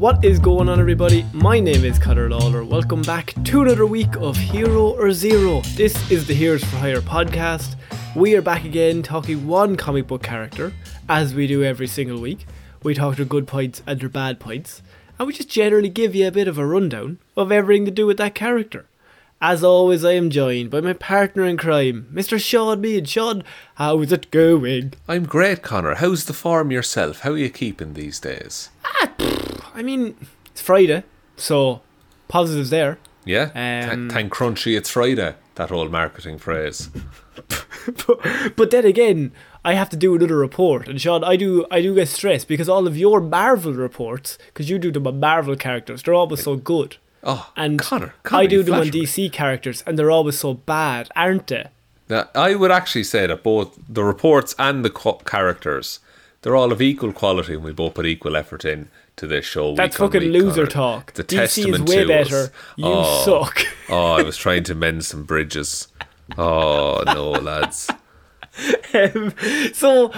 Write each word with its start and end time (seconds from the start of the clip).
What 0.00 0.24
is 0.24 0.38
going 0.38 0.70
on, 0.70 0.80
everybody? 0.80 1.26
My 1.34 1.60
name 1.60 1.84
is 1.84 1.98
Conor 1.98 2.30
Lawler. 2.30 2.64
Welcome 2.64 3.02
back 3.02 3.34
to 3.44 3.60
another 3.60 3.84
week 3.84 4.16
of 4.16 4.34
Hero 4.34 4.94
or 4.94 5.12
Zero. 5.12 5.60
This 5.76 6.10
is 6.10 6.26
the 6.26 6.32
Heroes 6.32 6.64
for 6.64 6.76
Hire 6.76 7.02
podcast. 7.02 7.76
We 8.16 8.34
are 8.34 8.40
back 8.40 8.64
again 8.64 9.02
talking 9.02 9.46
one 9.46 9.76
comic 9.76 10.06
book 10.06 10.22
character, 10.22 10.72
as 11.06 11.34
we 11.34 11.46
do 11.46 11.62
every 11.62 11.86
single 11.86 12.18
week. 12.18 12.46
We 12.82 12.94
talk 12.94 13.16
their 13.16 13.26
good 13.26 13.46
points 13.46 13.82
and 13.86 14.00
their 14.00 14.08
bad 14.08 14.40
points, 14.40 14.80
and 15.18 15.28
we 15.28 15.34
just 15.34 15.50
generally 15.50 15.90
give 15.90 16.14
you 16.14 16.26
a 16.26 16.32
bit 16.32 16.48
of 16.48 16.56
a 16.56 16.64
rundown 16.64 17.18
of 17.36 17.52
everything 17.52 17.84
to 17.84 17.90
do 17.90 18.06
with 18.06 18.16
that 18.16 18.34
character. 18.34 18.86
As 19.42 19.62
always, 19.62 20.02
I 20.02 20.12
am 20.12 20.30
joined 20.30 20.70
by 20.70 20.80
my 20.80 20.94
partner 20.94 21.44
in 21.44 21.58
crime, 21.58 22.08
Mr. 22.10 22.40
Sean 22.40 22.80
Mead. 22.80 23.06
Sean, 23.06 23.44
how 23.74 24.00
is 24.00 24.12
it 24.12 24.30
going? 24.30 24.94
I'm 25.06 25.26
great, 25.26 25.60
Connor. 25.60 25.96
How's 25.96 26.24
the 26.24 26.32
form 26.32 26.70
yourself? 26.70 27.20
How 27.20 27.32
are 27.32 27.36
you 27.36 27.50
keeping 27.50 27.92
these 27.92 28.18
days? 28.18 28.70
Ah, 28.82 29.12
I 29.80 29.82
mean, 29.82 30.14
it's 30.50 30.60
Friday, 30.60 31.04
so 31.36 31.80
positives 32.28 32.68
there. 32.68 32.98
Yeah? 33.24 33.44
Um, 33.54 34.00
Th- 34.00 34.12
thank 34.12 34.30
Crunchie 34.30 34.76
it's 34.76 34.90
Friday. 34.90 35.34
That 35.54 35.72
old 35.72 35.90
marketing 35.90 36.36
phrase. 36.36 36.90
but, 38.06 38.56
but 38.56 38.70
then 38.70 38.84
again, 38.84 39.32
I 39.64 39.72
have 39.72 39.88
to 39.90 39.96
do 39.96 40.14
another 40.14 40.36
report, 40.36 40.86
and 40.86 41.00
Sean, 41.00 41.24
I 41.24 41.36
do 41.36 41.64
I 41.70 41.80
do 41.80 41.94
get 41.94 42.08
stressed 42.08 42.46
because 42.46 42.68
all 42.68 42.86
of 42.86 42.98
your 42.98 43.22
Marvel 43.22 43.72
reports, 43.72 44.36
because 44.48 44.68
you 44.68 44.78
do 44.78 44.92
them 44.92 45.06
on 45.06 45.18
Marvel 45.18 45.56
characters, 45.56 46.02
they're 46.02 46.12
always 46.12 46.42
so 46.42 46.56
good. 46.56 46.98
Oh, 47.24 47.50
And 47.56 47.78
Connor, 47.78 48.14
I 48.30 48.44
do 48.46 48.62
them 48.62 48.74
on. 48.74 48.86
DC 48.88 49.32
characters, 49.32 49.82
and 49.86 49.98
they're 49.98 50.10
always 50.10 50.38
so 50.38 50.52
bad, 50.54 51.08
aren't 51.16 51.46
they? 51.46 51.68
Now, 52.10 52.28
I 52.34 52.54
would 52.54 52.70
actually 52.70 53.04
say 53.04 53.26
that 53.26 53.42
both 53.42 53.78
the 53.88 54.04
reports 54.04 54.54
and 54.58 54.84
the 54.84 54.90
co- 54.90 55.22
characters, 55.24 56.00
they're 56.42 56.56
all 56.56 56.70
of 56.70 56.82
equal 56.82 57.14
quality, 57.14 57.54
and 57.54 57.64
we 57.64 57.72
both 57.72 57.94
put 57.94 58.04
equal 58.04 58.36
effort 58.36 58.66
in 58.66 58.88
to 59.20 59.26
this 59.26 59.44
show. 59.44 59.74
That's 59.74 59.96
fucking 59.96 60.22
loser 60.22 60.66
Connor. 60.66 61.02
talk. 61.02 61.18
A 61.18 61.22
DC 61.22 61.72
is 61.72 61.82
way 61.82 62.04
better. 62.06 62.36
us. 62.36 62.50
You 62.76 62.86
oh, 62.86 63.22
suck. 63.24 63.62
oh, 63.88 64.14
I 64.14 64.22
was 64.22 64.36
trying 64.36 64.64
to 64.64 64.74
mend 64.74 65.04
some 65.04 65.24
bridges. 65.24 65.88
Oh 66.36 67.02
no, 67.06 67.30
lads. 67.30 67.90
Um, 68.94 69.34
so 69.72 70.10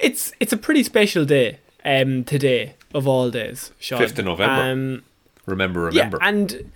it's 0.00 0.32
it's 0.40 0.52
a 0.52 0.56
pretty 0.56 0.82
special 0.82 1.24
day 1.24 1.60
um, 1.84 2.24
today 2.24 2.74
of 2.94 3.06
all 3.06 3.30
days, 3.30 3.72
Sean. 3.78 4.00
5th 4.00 4.18
of 4.18 4.24
November. 4.24 4.70
Um, 4.70 5.02
Remember, 5.46 5.80
remember. 5.84 6.18
Yeah, 6.20 6.28
and 6.28 6.70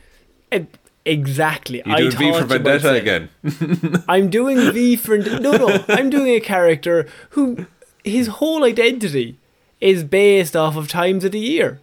uh, 0.51 0.61
exactly. 1.05 1.83
you 1.85 1.93
I 1.93 2.09
doing 2.09 2.17
V 2.17 2.33
for 2.33 2.45
Vendetta 2.47 2.95
again? 2.95 3.29
I'm 4.09 4.31
doing 4.31 4.73
V 4.73 4.97
for 4.97 5.19
no, 5.19 5.53
no. 5.53 5.85
I'm 5.89 6.09
doing 6.09 6.35
a 6.35 6.41
character 6.41 7.07
who 7.31 7.67
his 8.03 8.29
whole 8.29 8.65
identity 8.65 9.37
is 9.83 10.05
based 10.05 10.55
off 10.55 10.77
of 10.77 10.89
times 10.89 11.25
of 11.25 11.33
the 11.33 11.41
year, 11.41 11.81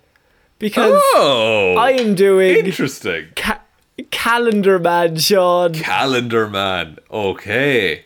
because 0.58 1.00
oh, 1.16 1.76
I 1.78 1.92
am 1.92 2.16
doing 2.16 2.66
interesting. 2.66 3.28
ca- 3.36 3.62
calendar 4.10 4.80
man, 4.80 5.18
Sean. 5.18 5.74
Calendar 5.74 6.48
Man. 6.48 6.98
Okay. 7.12 8.06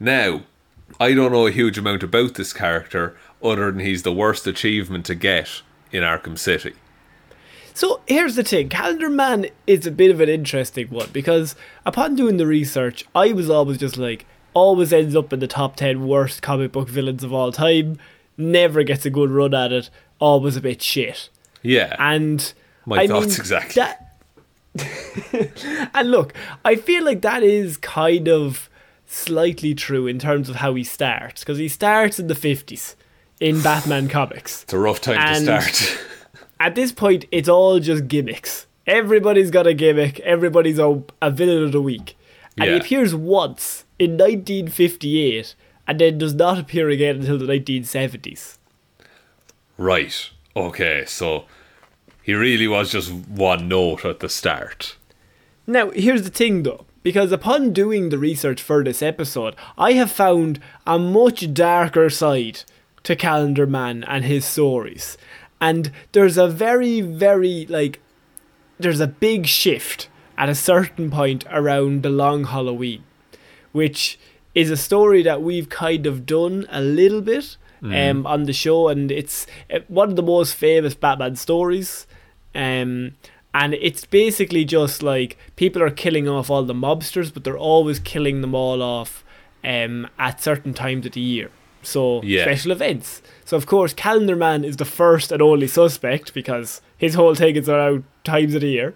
Now, 0.00 0.42
I 1.00 1.14
don't 1.14 1.32
know 1.32 1.46
a 1.46 1.52
huge 1.52 1.78
amount 1.78 2.02
about 2.02 2.34
this 2.34 2.52
character 2.52 3.16
other 3.42 3.70
than 3.70 3.80
he's 3.80 4.02
the 4.02 4.12
worst 4.12 4.46
achievement 4.46 5.06
to 5.06 5.14
get 5.14 5.62
in 5.92 6.02
Arkham 6.02 6.36
City. 6.36 6.74
So 7.74 8.00
here's 8.08 8.34
the 8.34 8.42
thing 8.42 8.68
Calendar 8.68 9.08
Man 9.08 9.46
is 9.68 9.86
a 9.86 9.92
bit 9.92 10.10
of 10.10 10.20
an 10.20 10.28
interesting 10.28 10.88
one 10.88 11.10
because 11.12 11.54
upon 11.86 12.16
doing 12.16 12.36
the 12.36 12.46
research, 12.46 13.04
I 13.14 13.32
was 13.32 13.48
always 13.48 13.78
just 13.78 13.96
like, 13.96 14.26
always 14.52 14.92
ends 14.92 15.14
up 15.14 15.32
in 15.32 15.38
the 15.38 15.46
top 15.46 15.76
10 15.76 16.08
worst 16.08 16.42
comic 16.42 16.72
book 16.72 16.88
villains 16.88 17.22
of 17.22 17.32
all 17.32 17.52
time, 17.52 17.98
never 18.38 18.82
gets 18.84 19.04
a 19.04 19.10
good 19.10 19.30
run 19.30 19.52
at 19.54 19.72
it, 19.72 19.90
always 20.18 20.56
a 20.56 20.60
bit 20.60 20.80
shit. 20.80 21.28
Yeah. 21.62 21.94
And 21.98 22.52
My 22.86 23.00
I 23.02 23.06
thoughts 23.06 23.26
mean, 23.26 23.40
exactly. 23.40 23.82
That 23.82 24.04
and 25.94 26.10
look, 26.10 26.32
I 26.64 26.76
feel 26.76 27.04
like 27.04 27.22
that 27.22 27.42
is 27.42 27.76
kind 27.76 28.28
of 28.28 28.70
slightly 29.06 29.74
true 29.74 30.06
in 30.06 30.18
terms 30.18 30.48
of 30.48 30.56
how 30.56 30.74
he 30.74 30.84
starts 30.84 31.40
because 31.42 31.58
he 31.58 31.68
starts 31.68 32.18
in 32.18 32.28
the 32.28 32.34
50s 32.34 32.94
in 33.40 33.60
Batman 33.62 34.08
comics. 34.08 34.62
it's 34.62 34.72
a 34.72 34.78
rough 34.78 35.00
time 35.00 35.16
and- 35.18 35.46
to 35.46 35.60
start. 35.62 36.00
at 36.60 36.74
this 36.74 36.92
point, 36.92 37.24
it's 37.32 37.48
all 37.48 37.80
just 37.80 38.06
gimmicks. 38.08 38.66
Everybody's 38.86 39.50
got 39.50 39.66
a 39.66 39.74
gimmick. 39.74 40.18
Everybody's 40.20 40.78
a, 40.78 41.02
a 41.20 41.30
villain 41.30 41.62
of 41.64 41.72
the 41.72 41.82
week. 41.82 42.16
And 42.56 42.70
he 42.70 42.76
appears 42.76 43.14
once 43.14 43.84
in 43.98 44.12
1958 44.12 45.54
and 45.88 45.98
then 45.98 46.18
does 46.18 46.34
not 46.34 46.58
appear 46.58 46.88
again 46.88 47.16
until 47.16 47.38
the 47.38 47.46
1970s. 47.46 48.58
right. 49.76 50.30
Okay, 50.56 51.04
so 51.06 51.44
he 52.20 52.34
really 52.34 52.66
was 52.66 52.90
just 52.90 53.12
one 53.12 53.68
note 53.68 54.04
at 54.04 54.18
the 54.18 54.28
start. 54.28 54.96
Now, 55.68 55.90
here's 55.90 56.22
the 56.22 56.30
thing 56.30 56.64
though, 56.64 56.84
because 57.04 57.30
upon 57.30 57.72
doing 57.72 58.08
the 58.08 58.18
research 58.18 58.60
for 58.60 58.82
this 58.82 59.02
episode, 59.02 59.54
I 59.76 59.92
have 59.92 60.10
found 60.10 60.58
a 60.84 60.98
much 60.98 61.54
darker 61.54 62.10
side 62.10 62.64
to 63.04 63.14
Calendar 63.14 63.66
Man 63.66 64.02
and 64.04 64.24
his 64.24 64.44
stories. 64.44 65.16
And 65.60 65.92
there's 66.12 66.36
a 66.36 66.48
very, 66.48 67.00
very, 67.00 67.66
like, 67.66 68.00
there's 68.80 69.00
a 69.00 69.06
big 69.06 69.46
shift 69.46 70.08
at 70.36 70.48
a 70.48 70.54
certain 70.54 71.10
point 71.10 71.44
around 71.50 72.02
the 72.02 72.10
long 72.10 72.44
Halloween, 72.44 73.04
which 73.72 74.18
is 74.54 74.70
a 74.70 74.76
story 74.76 75.22
that 75.22 75.42
we've 75.42 75.68
kind 75.68 76.06
of 76.06 76.26
done 76.26 76.66
a 76.70 76.80
little 76.80 77.20
bit 77.20 77.56
um, 77.82 78.26
on 78.26 78.44
the 78.44 78.52
show, 78.52 78.88
and 78.88 79.10
it's 79.12 79.46
uh, 79.72 79.78
one 79.88 80.08
of 80.10 80.16
the 80.16 80.22
most 80.22 80.54
famous 80.54 80.94
Batman 80.94 81.36
stories. 81.36 82.06
Um, 82.54 83.12
and 83.54 83.74
it's 83.74 84.04
basically 84.04 84.64
just 84.64 85.02
like 85.02 85.36
people 85.56 85.82
are 85.82 85.90
killing 85.90 86.28
off 86.28 86.50
all 86.50 86.64
the 86.64 86.74
mobsters, 86.74 87.32
but 87.32 87.44
they're 87.44 87.56
always 87.56 87.98
killing 87.98 88.40
them 88.40 88.54
all 88.54 88.82
off 88.82 89.24
um, 89.64 90.08
at 90.18 90.42
certain 90.42 90.74
times 90.74 91.06
of 91.06 91.12
the 91.12 91.20
year. 91.20 91.50
So 91.82 92.20
Yeah. 92.22 92.42
special 92.42 92.72
events. 92.72 93.22
So 93.44 93.56
of 93.56 93.66
course, 93.66 93.94
Calendar 93.94 94.36
Man 94.36 94.64
is 94.64 94.76
the 94.76 94.84
first 94.84 95.30
and 95.32 95.40
only 95.40 95.68
suspect 95.68 96.34
because 96.34 96.80
his 96.96 97.14
whole 97.14 97.34
thing 97.36 97.56
is 97.56 97.68
around 97.68 98.04
times 98.24 98.54
of 98.54 98.60
the 98.60 98.68
year. 98.68 98.94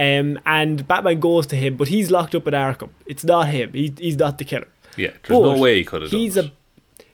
Um, 0.00 0.38
and 0.46 0.88
Batman 0.88 1.20
goes 1.20 1.46
to 1.48 1.56
him, 1.56 1.76
but 1.76 1.88
he's 1.88 2.10
locked 2.10 2.34
up 2.34 2.46
in 2.46 2.54
Arkham. 2.54 2.88
It's 3.04 3.22
not 3.22 3.48
him. 3.48 3.74
He, 3.74 3.92
he's 3.98 4.16
not 4.16 4.38
the 4.38 4.46
killer. 4.46 4.68
Yeah, 4.96 5.10
there's 5.22 5.40
no 5.40 5.58
way 5.58 5.76
he 5.76 5.84
could 5.84 6.00
have 6.00 6.10
done 6.10 6.20
He's 6.20 6.38
a 6.38 6.52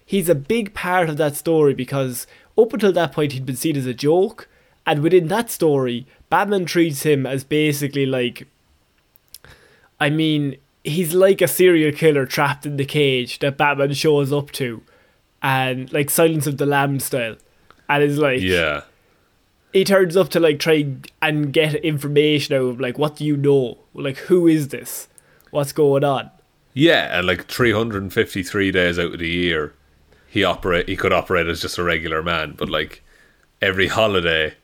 he's 0.05 0.29
a 0.29 0.37
big 0.37 0.73
part 0.73 1.09
of 1.09 1.17
that 1.17 1.35
story 1.35 1.75
because 1.75 2.29
up 2.57 2.73
until 2.73 2.93
that 2.93 3.11
point 3.11 3.33
he'd 3.33 3.45
been 3.45 3.57
seen 3.57 3.77
as 3.77 3.87
a 3.87 3.93
joke, 3.95 4.49
and 4.87 5.03
within 5.03 5.27
that 5.29 5.51
story, 5.51 6.07
Batman 6.31 6.65
treats 6.65 7.03
him 7.03 7.27
as 7.27 7.43
basically 7.43 8.07
like. 8.07 8.47
I 9.99 10.11
mean, 10.11 10.57
he's 10.85 11.13
like 11.13 11.41
a 11.41 11.49
serial 11.49 11.91
killer 11.91 12.25
trapped 12.25 12.67
in 12.67 12.77
the 12.77 12.85
cage 12.85 13.41
that 13.41 13.57
Batman 13.57 13.95
shows 13.95 14.33
up 14.33 14.53
to, 14.53 14.81
and 15.43 15.93
like 15.93 16.09
Silence 16.09 16.47
of 16.47 16.59
the 16.59 16.67
Lambs 16.67 17.05
style, 17.07 17.37
and 17.89 18.05
is 18.05 18.19
like 18.19 18.43
Yeah. 18.43 18.83
He 19.72 19.84
turns 19.84 20.16
up 20.16 20.28
to 20.31 20.41
like 20.41 20.59
try 20.59 20.87
and 21.21 21.53
get 21.53 21.75
information 21.77 22.54
out 22.56 22.62
of 22.62 22.81
like 22.81 22.99
what 22.99 23.16
do 23.16 23.25
you 23.25 23.37
know, 23.37 23.78
like 23.94 24.19
who 24.19 24.47
is 24.47 24.69
this, 24.69 25.09
what's 25.50 25.72
going 25.72 26.04
on. 26.04 26.31
Yeah, 26.72 27.19
and 27.19 27.27
like 27.27 27.47
353 27.47 28.71
days 28.71 28.99
out 28.99 29.15
of 29.15 29.19
the 29.19 29.28
year, 29.28 29.72
he 30.28 30.44
operate 30.44 30.88
he 30.88 30.97
could 30.97 31.12
operate 31.12 31.47
as 31.47 31.62
just 31.62 31.78
a 31.78 31.82
regular 31.82 32.22
man, 32.22 32.54
but 32.56 32.69
like 32.69 33.03
every 33.62 33.88
holiday, 33.88 34.54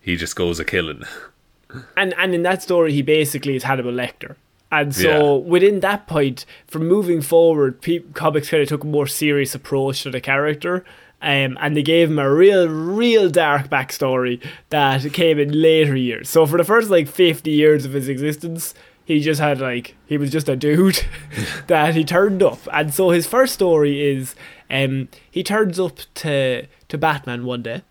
he 0.00 0.16
just 0.16 0.36
goes 0.36 0.60
a 0.60 0.64
killing. 0.64 1.02
and 1.96 2.14
and 2.14 2.34
in 2.34 2.42
that 2.42 2.62
story 2.62 2.92
he 2.92 3.02
basically 3.02 3.56
is 3.56 3.64
Hannibal 3.64 3.92
Lecter. 3.92 4.36
And 4.72 4.94
so 4.94 5.36
within 5.36 5.80
that 5.80 6.08
point, 6.08 6.44
from 6.66 6.88
moving 6.88 7.22
forward, 7.22 7.80
pe- 7.80 8.00
comics 8.14 8.50
kind 8.50 8.62
of 8.64 8.68
took 8.68 8.82
a 8.82 8.86
more 8.86 9.06
serious 9.06 9.54
approach 9.54 10.02
to 10.02 10.10
the 10.10 10.20
character, 10.20 10.84
um, 11.22 11.56
and 11.60 11.76
they 11.76 11.82
gave 11.82 12.10
him 12.10 12.18
a 12.18 12.32
real, 12.32 12.68
real 12.68 13.30
dark 13.30 13.68
backstory 13.68 14.42
that 14.68 15.12
came 15.12 15.38
in 15.38 15.60
later 15.60 15.96
years. 15.96 16.28
So 16.28 16.46
for 16.46 16.58
the 16.58 16.64
first 16.64 16.90
like 16.90 17.08
fifty 17.08 17.52
years 17.52 17.84
of 17.84 17.92
his 17.92 18.08
existence, 18.08 18.74
he 19.04 19.20
just 19.20 19.40
had 19.40 19.60
like 19.60 19.96
he 20.06 20.18
was 20.18 20.30
just 20.30 20.48
a 20.48 20.56
dude 20.56 21.04
that 21.68 21.94
he 21.94 22.04
turned 22.04 22.42
up, 22.42 22.58
and 22.72 22.92
so 22.92 23.10
his 23.10 23.26
first 23.26 23.54
story 23.54 24.04
is 24.04 24.34
um, 24.70 25.08
he 25.30 25.42
turns 25.42 25.80
up 25.80 25.98
to 26.16 26.66
to 26.88 26.98
Batman 26.98 27.46
one 27.46 27.62
day, 27.62 27.82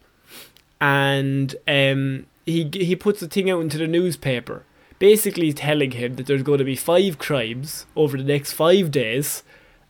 and 0.80 1.56
um, 1.68 2.28
he 2.46 2.70
he 2.74 2.96
puts 2.96 3.22
a 3.22 3.28
thing 3.28 3.50
out 3.50 3.62
into 3.62 3.78
the 3.78 3.88
newspaper, 3.88 4.66
basically 5.00 5.52
telling 5.52 5.92
him 5.92 6.16
that 6.18 6.28
there's 6.28 6.44
going 6.44 6.60
to 6.60 6.66
be 6.66 6.76
five 6.76 7.18
crimes 7.18 7.86
over 7.96 8.18
the 8.18 8.24
next 8.24 8.54
five 8.54 8.92
days, 8.92 9.42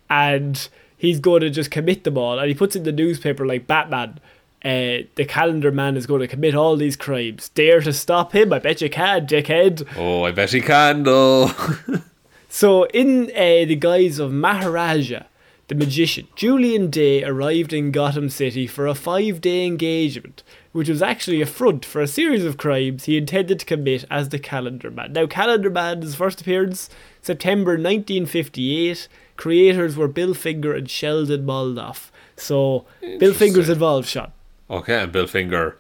and 0.09 0.69
he's 1.05 1.19
going 1.19 1.41
to 1.41 1.49
just 1.49 1.71
commit 1.71 2.03
them 2.03 2.17
all. 2.17 2.39
And 2.39 2.47
he 2.47 2.53
puts 2.53 2.75
in 2.75 2.83
the 2.83 2.91
newspaper 2.91 3.45
like 3.45 3.67
Batman. 3.67 4.19
Uh, 4.63 5.05
the 5.15 5.25
calendar 5.27 5.71
man 5.71 5.95
is 5.95 6.07
going 6.07 6.21
to 6.21 6.27
commit 6.27 6.55
all 6.55 6.75
these 6.75 6.95
crimes. 6.95 7.49
Dare 7.49 7.81
to 7.81 7.93
stop 7.93 8.33
him? 8.33 8.51
I 8.51 8.59
bet 8.59 8.81
you 8.81 8.89
can, 8.89 9.27
dickhead. 9.27 9.87
Oh, 9.95 10.23
I 10.23 10.31
bet 10.31 10.51
he 10.51 10.61
can 10.61 11.03
though. 11.03 11.51
So, 12.47 12.85
in 12.85 13.25
uh, 13.31 13.67
the 13.67 13.75
guise 13.75 14.17
of 14.17 14.31
Maharaja, 14.31 15.23
the 15.67 15.75
magician, 15.75 16.27
Julian 16.35 16.89
Day, 16.89 17.23
arrived 17.23 17.73
in 17.73 17.91
Gotham 17.91 18.29
City 18.29 18.67
for 18.67 18.85
a 18.85 18.93
five 18.93 19.41
day 19.41 19.65
engagement, 19.65 20.43
which 20.71 20.89
was 20.89 21.01
actually 21.01 21.41
a 21.41 21.47
front 21.47 21.83
for 21.83 22.01
a 22.01 22.07
series 22.07 22.45
of 22.45 22.57
crimes 22.57 23.05
he 23.05 23.17
intended 23.17 23.59
to 23.59 23.65
commit 23.65 24.05
as 24.11 24.29
the 24.29 24.37
Calendar 24.37 24.91
Man. 24.91 25.13
Now, 25.13 25.25
Calendar 25.25 25.69
Man's 25.71 26.15
first 26.15 26.41
appearance, 26.41 26.89
September 27.21 27.71
1958. 27.71 29.07
Creators 29.37 29.97
were 29.97 30.07
Bill 30.07 30.33
Finger 30.33 30.73
and 30.73 30.89
Sheldon 30.89 31.45
Moldoff. 31.45 32.11
So, 32.37 32.85
Bill 33.01 33.33
Finger's 33.33 33.69
involved, 33.69 34.07
Sean. 34.07 34.31
Okay, 34.69 35.01
and 35.01 35.11
Bill 35.11 35.27
Finger. 35.27 35.77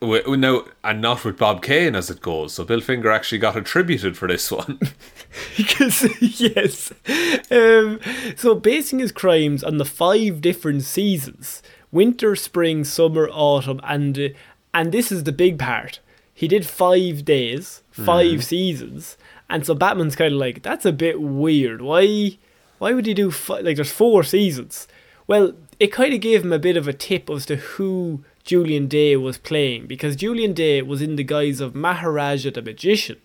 W- 0.00 0.36
No, 0.36 0.66
and 0.84 1.00
not 1.00 1.24
with 1.24 1.38
Bob 1.38 1.62
Kane 1.62 1.94
as 1.94 2.10
it 2.10 2.20
goes. 2.20 2.54
So 2.54 2.64
Bill 2.64 2.80
Finger 2.80 3.10
actually 3.10 3.38
got 3.38 3.56
attributed 3.56 4.16
for 4.16 4.28
this 4.28 4.50
one. 4.50 4.78
Because 5.56 6.08
yes, 6.40 6.92
um, 7.52 8.00
so 8.34 8.56
basing 8.56 8.98
his 8.98 9.12
crimes 9.12 9.62
on 9.62 9.76
the 9.76 9.84
five 9.84 10.40
different 10.40 10.82
seasons: 10.82 11.62
winter, 11.92 12.34
spring, 12.34 12.82
summer, 12.82 13.28
autumn, 13.30 13.80
and 13.84 14.18
uh, 14.18 14.28
and 14.74 14.90
this 14.90 15.12
is 15.12 15.22
the 15.22 15.30
big 15.32 15.56
part. 15.56 16.00
He 16.34 16.48
did 16.48 16.66
five 16.66 17.24
days, 17.24 17.82
5 17.92 18.42
seasons, 18.42 19.16
and 19.48 19.64
so 19.64 19.72
Batman's 19.74 20.16
kind 20.16 20.32
of 20.34 20.40
like 20.40 20.62
that's 20.62 20.84
a 20.86 20.92
bit 20.92 21.20
weird. 21.20 21.80
Why? 21.80 22.38
Why 22.78 22.92
would 22.92 23.06
he 23.06 23.14
do 23.14 23.30
fi- 23.30 23.60
like 23.60 23.76
there's 23.76 23.92
four 23.92 24.24
seasons? 24.24 24.88
Well, 25.28 25.52
it 25.78 25.92
kind 25.92 26.12
of 26.12 26.20
gave 26.20 26.42
him 26.42 26.52
a 26.52 26.58
bit 26.58 26.76
of 26.76 26.88
a 26.88 26.92
tip 26.92 27.30
as 27.30 27.46
to 27.46 27.56
who 27.56 28.24
Julian 28.50 28.88
Day 28.88 29.14
was 29.14 29.38
playing 29.38 29.86
because 29.86 30.16
Julian 30.16 30.54
Day 30.54 30.82
was 30.82 31.00
in 31.00 31.14
the 31.14 31.22
guise 31.22 31.60
of 31.60 31.76
Maharaja 31.76 32.50
the 32.50 32.60
Magician. 32.60 33.18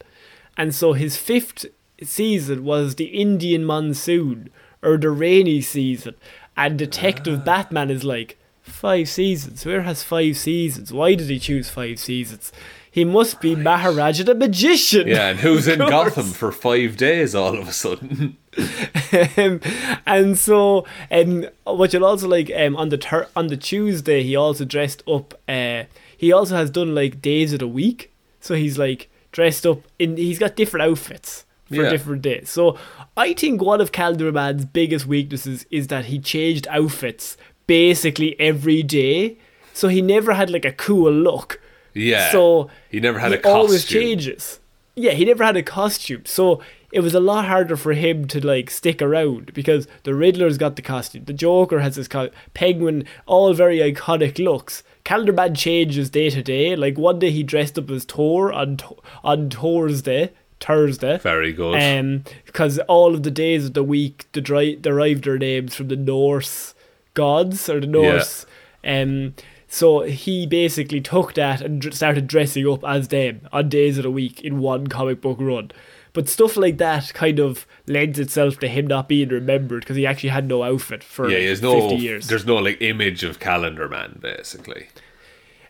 And 0.56 0.76
so 0.76 0.94
his 0.94 1.18
fifth 1.18 1.66
season 2.04 2.64
was 2.64 2.94
the 2.94 3.06
Indian 3.06 3.66
monsoon 3.66 4.52
or 4.84 4.98
the 4.98 5.10
rainy 5.10 5.62
season. 5.62 6.14
And 6.56 6.78
Detective 6.78 7.40
ah. 7.40 7.44
Batman 7.44 7.90
is 7.90 8.04
like, 8.04 8.38
five 8.62 9.10
seasons? 9.10 9.66
Where 9.66 9.82
has 9.82 10.04
five 10.04 10.38
seasons? 10.38 10.94
Why 10.94 11.16
did 11.16 11.32
he 11.32 11.40
choose 11.40 11.72
five 11.72 11.98
seasons? 11.98 12.52
He 12.96 13.04
must 13.04 13.42
be 13.42 13.58
Maharaja 13.58 14.24
the 14.24 14.34
Magician. 14.36 15.06
yeah, 15.08 15.28
and 15.32 15.40
who's 15.40 15.68
in 15.68 15.80
Gotham 15.96 16.28
for 16.32 16.50
five 16.54 16.96
days 16.96 17.36
all 17.36 17.58
of 17.58 17.68
a 17.68 17.74
sudden? 17.74 18.38
um, 19.38 19.60
and 20.06 20.38
so 20.38 20.86
um, 21.12 21.46
what 21.66 21.92
you'll 21.92 22.06
also 22.06 22.28
like 22.30 22.50
um, 22.56 22.78
on 22.78 22.88
the 22.88 22.98
tur- 22.98 23.28
on 23.36 23.48
the 23.48 23.58
Tuesday 23.58 24.24
he 24.24 24.34
also 24.38 24.64
dressed 24.64 25.04
up 25.10 25.34
uh, 25.50 25.84
he 26.16 26.32
also 26.32 26.56
has 26.56 26.70
done 26.70 26.96
like 26.96 27.22
days 27.22 27.52
of 27.52 27.60
the 27.60 27.68
week 27.68 28.14
so 28.40 28.56
he's 28.56 28.78
like 28.78 29.10
dressed 29.34 29.66
up 29.66 29.80
in 30.00 30.16
he's 30.16 30.40
got 30.40 30.56
different 30.56 30.90
outfits 30.90 31.44
for 31.66 31.76
Yeah. 31.84 31.90
different 31.90 32.22
days 32.22 32.50
so 32.50 32.78
I 33.18 33.34
think 33.34 33.62
one 33.62 33.82
of 33.82 33.92
Calendar 33.92 34.32
Man's 34.32 34.64
biggest 34.64 35.06
weaknesses 35.06 35.66
is 35.70 35.88
that 35.88 36.06
he 36.06 36.18
changed 36.18 36.66
outfits 36.70 37.36
basically 37.68 38.40
every 38.40 38.84
day 38.84 39.38
so 39.74 39.90
he 39.90 40.02
never 40.02 40.34
had 40.36 40.50
like 40.50 40.64
a 40.64 40.72
cool 40.72 41.12
look 41.12 41.60
Yeah. 41.96 42.32
so 42.32 42.70
he 42.90 43.00
never 43.00 43.18
had 43.20 43.32
he 43.32 43.38
a 43.38 43.42
costume. 43.42 43.58
always 43.58 43.86
changes. 43.86 44.60
Yeah, 44.98 45.12
he 45.12 45.26
never 45.26 45.44
had 45.44 45.58
a 45.58 45.64
costume, 45.64 46.24
so 46.26 46.62
it 46.92 47.02
was 47.02 47.14
a 47.14 47.20
lot 47.20 47.46
harder 47.46 47.76
for 47.76 47.92
him 47.94 48.28
to 48.30 48.46
like 48.46 48.70
stick 48.70 49.02
around 49.02 49.54
because 49.54 49.88
the 50.04 50.14
Riddler's 50.14 50.58
got 50.58 50.78
the 50.78 50.82
costume, 50.82 51.26
the 51.26 51.34
Joker 51.34 51.80
has 51.80 51.98
his 51.98 52.08
co- 52.08 52.30
Penguin, 52.54 53.06
all 53.26 53.54
very 53.54 53.80
iconic 53.80 54.38
looks. 54.42 54.84
Calendar 55.04 55.34
Man 55.34 55.54
changes 55.54 56.10
day 56.10 56.30
to 56.30 56.42
day. 56.42 56.76
Like 56.78 56.98
one 56.98 57.20
day 57.20 57.32
he 57.32 57.44
dressed 57.44 57.78
up 57.78 57.90
as 57.92 58.06
Thor 58.06 58.54
on 58.54 58.78
on 59.24 59.50
Thursday, 59.50 60.32
Thursday. 60.62 61.18
Very 61.18 61.52
good. 61.52 61.76
Um, 61.82 62.24
because 62.46 62.80
all 62.88 63.14
of 63.14 63.24
the 63.24 63.32
days 63.32 63.66
of 63.66 63.74
the 63.74 63.84
week 63.84 64.28
deri- 64.32 64.78
derived 64.78 65.26
their 65.26 65.38
names 65.38 65.76
from 65.76 65.90
the 65.90 65.96
Norse 65.98 66.74
gods 67.14 67.68
or 67.70 67.82
the 67.82 67.88
Norse. 67.88 68.46
Um, 68.86 69.34
so 69.76 70.04
he 70.04 70.48
basically 70.48 71.02
took 71.02 71.34
that 71.34 71.60
and 71.60 71.94
started 71.94 72.28
dressing 72.28 72.66
up 72.66 72.82
as 72.86 73.10
them 73.10 73.42
on 73.52 73.68
days 73.68 73.98
of 73.98 74.04
the 74.04 74.10
week 74.10 74.40
in 74.42 74.60
one 74.60 74.88
comic 74.88 75.20
book 75.20 75.36
run. 75.38 75.70
But 76.14 76.30
stuff 76.30 76.56
like 76.56 76.78
that 76.78 77.14
kind 77.14 77.40
of 77.40 77.68
lends 77.86 78.18
itself 78.18 78.58
to 78.60 78.70
him 78.70 78.88
not 78.88 79.10
being 79.10 79.28
remembered 79.28 79.82
because 79.82 79.98
he 79.98 80.06
actually 80.06 80.30
had 80.30 80.48
no 80.48 80.64
outfit 80.64 81.04
for 81.04 81.30
yeah, 81.30 81.40
there's 81.40 81.62
no 81.62 81.90
50 81.90 81.96
years. 81.98 82.28
there's 82.28 82.46
no 82.46 82.56
like 82.56 82.82
image 82.82 83.26
of 83.26 83.42
Calendar 83.42 83.90
Man 83.90 84.18
basically. 84.22 84.88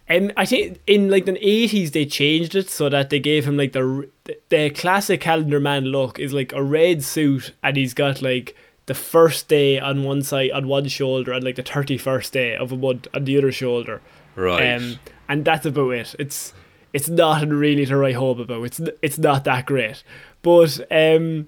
And 0.07 0.31
I 0.37 0.45
think 0.45 0.81
in 0.85 1.09
like 1.09 1.25
the 1.25 1.43
eighties 1.43 1.89
they 1.89 2.05
changed 2.05 2.53
it 2.53 2.69
so 2.69 2.89
that 2.89 3.09
they 3.09 3.19
gave 3.19 3.47
him 3.47 3.57
like 3.57 3.71
the 3.71 4.07
the, 4.25 4.37
the 4.49 4.69
classic 4.69 5.19
calendar 5.19 5.59
man 5.59 5.85
look 5.85 6.19
is 6.19 6.31
like 6.31 6.53
a 6.53 6.61
red 6.61 7.03
suit 7.03 7.53
and 7.63 7.75
he's 7.75 7.95
got 7.95 8.21
like 8.21 8.55
the 8.85 8.93
first 8.93 9.47
day 9.47 9.79
on 9.79 10.03
one 10.03 10.21
side 10.21 10.51
on 10.51 10.67
one 10.67 10.87
shoulder 10.87 11.31
and 11.31 11.43
like 11.43 11.55
the 11.55 11.63
thirty 11.63 11.97
first 11.97 12.33
day 12.33 12.55
of 12.55 12.71
a 12.71 12.77
month 12.77 13.07
on 13.13 13.25
the 13.25 13.37
other 13.37 13.51
shoulder. 13.51 14.01
Right. 14.35 14.75
Um, 14.75 14.99
and 15.27 15.45
that's 15.45 15.65
about 15.65 15.91
it. 15.91 16.15
It's 16.19 16.53
it's 16.93 17.09
not 17.09 17.47
really 17.47 17.85
to 17.85 17.97
write 17.97 18.15
home 18.15 18.39
about. 18.39 18.63
It's 18.63 18.81
it's 19.01 19.17
not 19.17 19.43
that 19.45 19.65
great. 19.65 20.03
But 20.41 20.79
um, 20.91 21.47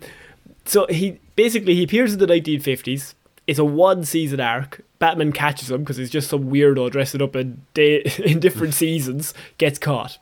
so 0.66 0.88
he 0.88 1.20
basically 1.36 1.76
he 1.76 1.84
appears 1.84 2.14
in 2.14 2.20
the 2.20 2.28
1950s. 2.28 3.14
It's 3.46 3.60
a 3.60 3.66
one 3.66 4.04
season 4.04 4.40
arc. 4.40 4.82
Batman 5.00 5.32
catches 5.32 5.70
him 5.72 5.82
because 5.82 5.98
he's 5.98 6.10
just 6.10 6.30
some 6.30 6.52
weirdo 6.52 6.92
dressing 6.92 7.22
up 7.22 7.36
in 7.36 7.62
day, 7.74 8.02
in 8.26 8.40
different 8.40 8.74
seasons. 8.84 9.34
Gets 9.58 9.80
caught. 9.80 10.18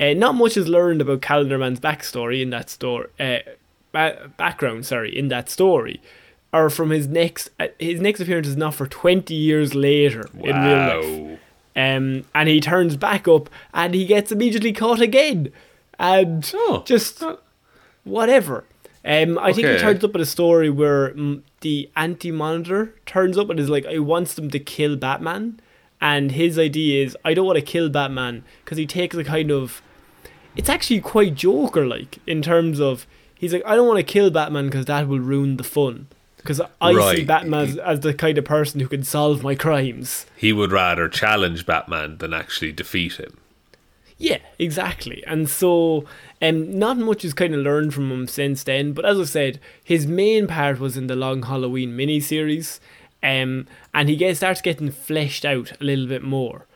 Uh, 0.00 0.12
not 0.12 0.34
much 0.34 0.56
is 0.56 0.68
learned 0.68 1.00
about 1.00 1.22
Calendar 1.22 1.56
Man's 1.56 1.80
backstory 1.80 2.42
in 2.42 2.50
that 2.50 2.68
story. 2.68 3.08
Uh, 3.18 3.38
ba- 3.92 4.30
background, 4.36 4.84
sorry, 4.84 5.16
in 5.16 5.28
that 5.28 5.48
story, 5.48 6.02
or 6.54 6.70
from 6.70 6.88
his 6.90 7.06
next. 7.06 7.50
Uh, 7.60 7.66
his 7.78 8.00
next 8.00 8.20
appearance 8.20 8.46
is 8.48 8.56
not 8.56 8.74
for 8.74 8.86
twenty 8.86 9.34
years 9.34 9.74
later 9.74 10.28
in 10.34 10.56
real 10.62 10.78
life. 10.78 11.38
Um, 11.76 12.24
and 12.34 12.48
he 12.48 12.60
turns 12.60 12.96
back 12.96 13.26
up 13.28 13.50
and 13.74 13.92
he 13.94 14.06
gets 14.06 14.30
immediately 14.32 14.72
caught 14.72 15.00
again. 15.00 15.50
And 15.98 16.50
Oh. 16.54 16.82
just 16.86 17.22
whatever. 18.04 18.64
Um, 19.04 19.38
I 19.38 19.52
think 19.52 19.66
he 19.66 19.74
Okay. 19.74 19.82
turns 19.82 20.04
up 20.04 20.14
at 20.14 20.20
a 20.20 20.26
story 20.26 20.70
where 20.70 21.10
mm, 21.10 21.42
the 21.60 21.90
anti 21.96 22.30
monitor 22.30 22.94
turns 23.04 23.36
up 23.36 23.50
and 23.50 23.58
is 23.60 23.68
like, 23.68 23.84
I 23.86 23.98
wants 23.98 24.34
them 24.34 24.50
to 24.50 24.58
kill 24.58 24.96
Batman. 24.96 25.60
And 26.00 26.32
his 26.32 26.58
idea 26.58 27.04
is, 27.04 27.16
I 27.24 27.34
don't 27.34 27.46
want 27.46 27.58
to 27.58 27.64
kill 27.64 27.88
Batman 27.88 28.44
because 28.64 28.78
he 28.78 28.86
takes 28.86 29.16
a 29.16 29.24
kind 29.24 29.50
of. 29.50 29.82
It's 30.56 30.68
actually 30.68 31.00
quite 31.00 31.34
Joker 31.34 31.86
like 31.86 32.18
in 32.26 32.40
terms 32.42 32.80
of. 32.80 33.06
He's 33.36 33.52
like, 33.52 33.64
I 33.66 33.74
don't 33.74 33.86
want 33.88 33.98
to 33.98 34.04
kill 34.04 34.30
Batman 34.30 34.66
because 34.66 34.86
that 34.86 35.06
will 35.08 35.18
ruin 35.20 35.56
the 35.58 35.64
fun. 35.64 36.06
Because 36.44 36.60
I 36.78 37.14
see 37.14 37.24
Batman 37.24 37.68
as, 37.68 37.78
as 37.78 38.00
the 38.00 38.12
kind 38.12 38.36
of 38.36 38.44
person 38.44 38.78
who 38.78 38.86
can 38.86 39.02
solve 39.02 39.42
my 39.42 39.54
crimes. 39.54 40.26
He 40.36 40.52
would 40.52 40.72
rather 40.72 41.08
challenge 41.08 41.64
Batman 41.64 42.18
than 42.18 42.34
actually 42.34 42.70
defeat 42.70 43.14
him. 43.14 43.38
Yeah, 44.18 44.38
exactly. 44.58 45.24
And 45.26 45.48
so, 45.48 46.04
um, 46.42 46.78
not 46.78 46.98
much 46.98 47.24
is 47.24 47.32
kind 47.32 47.54
of 47.54 47.60
learned 47.60 47.94
from 47.94 48.12
him 48.12 48.28
since 48.28 48.62
then. 48.62 48.92
But 48.92 49.06
as 49.06 49.18
I 49.18 49.24
said, 49.24 49.58
his 49.82 50.06
main 50.06 50.46
part 50.46 50.78
was 50.78 50.98
in 50.98 51.06
the 51.06 51.16
Long 51.16 51.44
Halloween 51.44 51.96
miniseries, 51.96 52.78
um, 53.22 53.66
and 53.94 54.08
he 54.10 54.16
gets 54.16 54.40
starts 54.40 54.60
getting 54.60 54.90
fleshed 54.90 55.46
out 55.46 55.72
a 55.80 55.84
little 55.84 56.06
bit 56.06 56.22
more, 56.22 56.66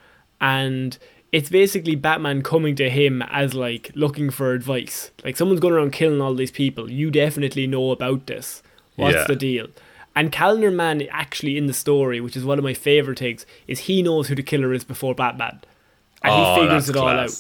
and 0.41 0.97
it's 1.31 1.51
basically 1.51 1.95
Batman 1.95 2.43
coming 2.43 2.75
to 2.77 2.89
him 2.89 3.23
as 3.23 3.53
like 3.53 3.91
looking 3.95 4.31
for 4.31 4.55
advice. 4.55 5.11
Like 5.23 5.37
someone's 5.37 5.61
going 5.61 5.75
around 5.75 5.93
killing 5.93 6.23
all 6.23 6.35
these 6.35 6.51
people. 6.51 6.91
You 6.91 7.11
definitely 7.11 7.67
know 7.67 7.91
about 7.91 8.27
this. 8.27 8.63
What's 8.99 9.15
Yeah. 9.17 9.25
the 9.27 9.37
deal? 9.37 9.67
And 10.17 10.33
Calendar 10.33 10.71
Man 10.71 11.03
actually 11.11 11.57
in 11.57 11.67
the 11.67 11.73
story, 11.73 12.21
which 12.21 12.37
is 12.37 12.45
one 12.45 12.59
of 12.59 12.65
my 12.65 12.75
favorite 12.75 13.21
things, 13.21 13.47
is 13.67 13.81
he 13.81 14.03
knows 14.03 14.29
who 14.29 14.35
the 14.35 14.43
killer 14.43 14.73
is 14.73 14.83
before 14.85 15.15
Batman, 15.15 15.61
and 16.23 16.33
oh, 16.35 16.55
he 16.55 16.61
figures 16.63 16.89
it 16.91 16.97
all 16.97 17.09
out. 17.09 17.31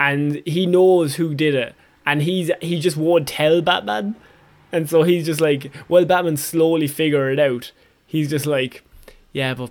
and 0.00 0.42
he 0.44 0.66
knows 0.66 1.14
who 1.16 1.34
did 1.34 1.54
it. 1.54 1.74
And 2.06 2.22
he's 2.22 2.50
he 2.60 2.80
just 2.80 2.96
won't 2.96 3.28
tell 3.28 3.62
batman. 3.62 4.16
And 4.72 4.90
so 4.90 5.04
he's 5.04 5.24
just 5.24 5.40
like 5.40 5.70
well 5.88 6.04
batman 6.04 6.36
slowly 6.36 6.88
figure 6.88 7.30
it 7.30 7.38
out. 7.38 7.70
He's 8.06 8.28
just 8.28 8.44
like 8.46 8.82
yeah 9.32 9.54
but 9.54 9.70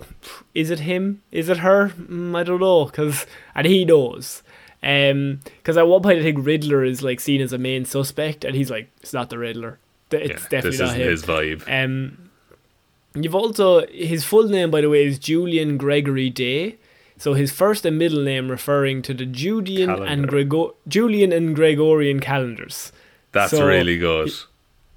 is 0.54 0.70
it 0.70 0.80
him? 0.80 1.22
Is 1.30 1.48
it 1.48 1.58
her? 1.58 1.90
Mm, 1.90 2.34
i 2.36 2.42
don't 2.42 2.60
know 2.60 2.86
because 2.86 3.26
and 3.54 3.66
he 3.66 3.84
knows. 3.84 4.42
Um 4.82 5.40
because 5.58 5.76
at 5.76 5.86
one 5.86 6.02
point 6.02 6.18
i 6.18 6.22
think 6.22 6.38
riddler 6.44 6.82
is 6.84 7.02
like 7.02 7.20
seen 7.20 7.40
as 7.40 7.52
a 7.52 7.58
main 7.58 7.84
suspect 7.84 8.44
and 8.44 8.56
he's 8.56 8.70
like 8.70 8.90
it's 9.00 9.12
not 9.12 9.30
the 9.30 9.38
riddler 9.38 9.78
it's 10.10 10.28
Yeah, 10.28 10.36
definitely 10.48 10.70
this 10.70 10.80
not 10.80 10.96
him 10.96 11.08
his 11.08 11.22
vibe. 11.24 11.84
um, 11.84 12.30
you've 13.14 13.34
also 13.34 13.86
his 13.88 14.24
full 14.24 14.48
name, 14.48 14.70
by 14.70 14.80
the 14.80 14.88
way, 14.90 15.04
is 15.06 15.18
Julian 15.18 15.76
Gregory 15.76 16.30
Day. 16.30 16.76
So 17.16 17.34
his 17.34 17.52
first 17.52 17.86
and 17.86 17.96
middle 17.96 18.22
name 18.22 18.50
referring 18.50 19.00
to 19.02 19.14
the 19.14 19.24
Julian 19.24 19.88
and 19.90 20.26
Grego- 20.28 20.74
Julian 20.88 21.32
and 21.32 21.54
Gregorian 21.54 22.18
calendars. 22.20 22.90
That's 23.32 23.52
so- 23.52 23.66
really 23.66 23.98
good. 23.98 24.30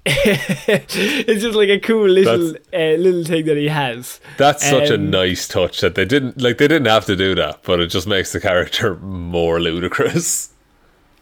it's 0.10 1.42
just 1.42 1.54
like 1.54 1.68
a 1.68 1.78
cool 1.78 2.08
little 2.08 2.54
uh, 2.72 2.96
little 2.96 3.24
thing 3.24 3.44
that 3.44 3.56
he 3.58 3.68
has. 3.68 4.20
That's 4.38 4.64
such 4.68 4.88
a 4.90 4.94
Um, 4.94 5.10
nice 5.10 5.46
touch 5.46 5.80
that 5.82 5.96
they 5.96 6.04
didn't 6.06 6.40
like. 6.40 6.56
They 6.58 6.66
didn't 6.68 6.86
have 6.86 7.04
to 7.06 7.16
do 7.16 7.34
that, 7.34 7.60
but 7.62 7.78
it 7.80 7.88
just 7.88 8.06
makes 8.06 8.32
the 8.32 8.40
character 8.40 8.96
more 9.02 9.60
ludicrous. 9.60 10.50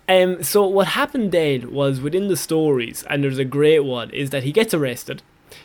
Um, 0.08 0.42
so 0.42 0.66
what 0.66 0.88
happened 0.88 1.32
then 1.32 1.72
was 1.72 2.00
within 2.00 2.28
the 2.28 2.36
stories, 2.36 3.04
and 3.10 3.24
there's 3.24 3.38
a 3.38 3.44
great 3.44 3.80
one, 3.80 4.10
is 4.10 4.30
that 4.30 4.44
he 4.44 4.52
gets 4.52 4.72
arrested, 4.72 5.22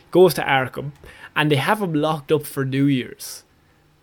goes 0.09 0.33
to 0.33 0.41
Arkham, 0.41 0.93
and 1.35 1.51
they 1.51 1.57
have 1.57 1.81
him 1.81 1.93
locked 1.93 2.31
up 2.31 2.45
for 2.45 2.65
New 2.65 2.85
Year's. 2.85 3.43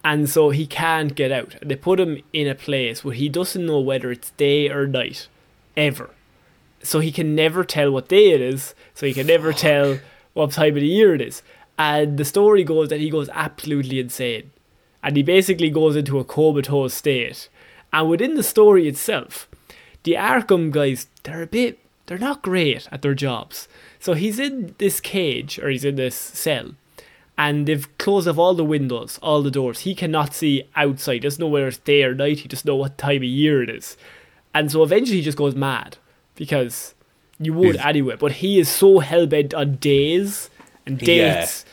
And 0.05 0.31
so 0.31 0.51
he 0.51 0.67
can't 0.67 1.15
get 1.15 1.33
out. 1.33 1.57
They 1.61 1.75
put 1.75 1.99
him 1.99 2.23
in 2.33 2.47
a 2.47 2.55
place 2.55 3.05
where 3.05 3.15
he 3.15 3.29
doesn't 3.29 3.67
know 3.67 3.81
whether 3.81 4.13
it's 4.13 4.31
day 4.31 4.71
or 4.71 4.87
night, 4.87 5.27
ever. 5.77 6.11
So 6.83 7.01
he 7.01 7.11
can 7.11 7.35
never 7.35 7.65
tell 7.65 7.91
what 7.91 8.09
day 8.09 8.31
it 8.31 8.41
is, 8.41 8.75
so 8.95 9.07
he 9.07 9.15
can 9.15 9.27
never 9.27 9.53
tell 9.53 9.99
what 10.35 10.53
time 10.53 10.77
of 10.77 10.83
the 10.83 10.87
year 10.87 11.15
it 11.15 11.21
is. 11.21 11.43
And 11.77 12.17
the 12.17 12.25
story 12.25 12.63
goes 12.63 12.89
that 12.89 13.01
he 13.01 13.11
goes 13.11 13.29
absolutely 13.31 13.99
insane. 13.99 14.53
And 15.03 15.17
he 15.17 15.23
basically 15.23 15.71
goes 15.71 15.97
into 15.97 16.19
a 16.19 16.25
comatose 16.25 16.95
state. 16.95 17.49
And 17.93 18.09
within 18.09 18.35
the 18.35 18.43
story 18.43 18.87
itself, 18.87 19.49
the 20.09 20.15
Arkham 20.15 20.71
guys, 20.71 21.07
they're 21.25 21.43
a 21.43 21.47
bit, 21.47 21.79
they're 22.07 22.19
not 22.19 22.41
great 22.43 22.89
at 22.91 23.03
their 23.03 23.15
jobs. 23.15 23.69
So 24.01 24.15
he's 24.15 24.39
in 24.39 24.75
this 24.79 25.01
cage, 25.01 25.59
or 25.59 25.69
he's 25.69 25.85
in 25.85 25.97
this 25.97 26.15
cell, 26.17 26.71
and 27.37 27.67
they've 27.67 27.87
closed 27.99 28.27
off 28.27 28.39
all 28.39 28.55
the 28.55 28.65
windows, 28.65 29.19
all 29.23 29.43
the 29.43 29.51
doors. 29.51 29.81
He 29.81 29.95
cannot 29.95 30.35
see 30.35 30.65
outside. 30.75 31.15
He 31.15 31.19
doesn't 31.21 31.41
know 31.41 31.49
whether 31.49 31.69
it's 31.69 31.79
day 31.79 32.03
or 32.05 32.15
night. 32.15 32.39
He 32.41 32.49
just 32.49 32.65
know 32.65 32.77
what 32.77 32.97
time 32.97 33.19
of 33.19 33.25
year 33.25 33.63
it 33.63 33.69
is. 33.71 33.97
And 34.55 34.73
so 34.73 34.83
eventually 34.83 35.19
he 35.19 35.23
just 35.23 35.37
goes 35.39 35.55
mad 35.55 35.99
because 36.37 36.95
you 37.39 37.53
would 37.53 37.75
He's- 37.77 37.87
anyway. 37.87 38.17
But 38.19 38.33
he 38.33 38.59
is 38.59 38.69
so 38.69 39.01
hell 39.01 39.27
bent 39.27 39.53
on 39.53 39.77
days 39.77 40.49
and 40.87 41.01
Yeah. 41.03 41.41
dates 41.41 41.65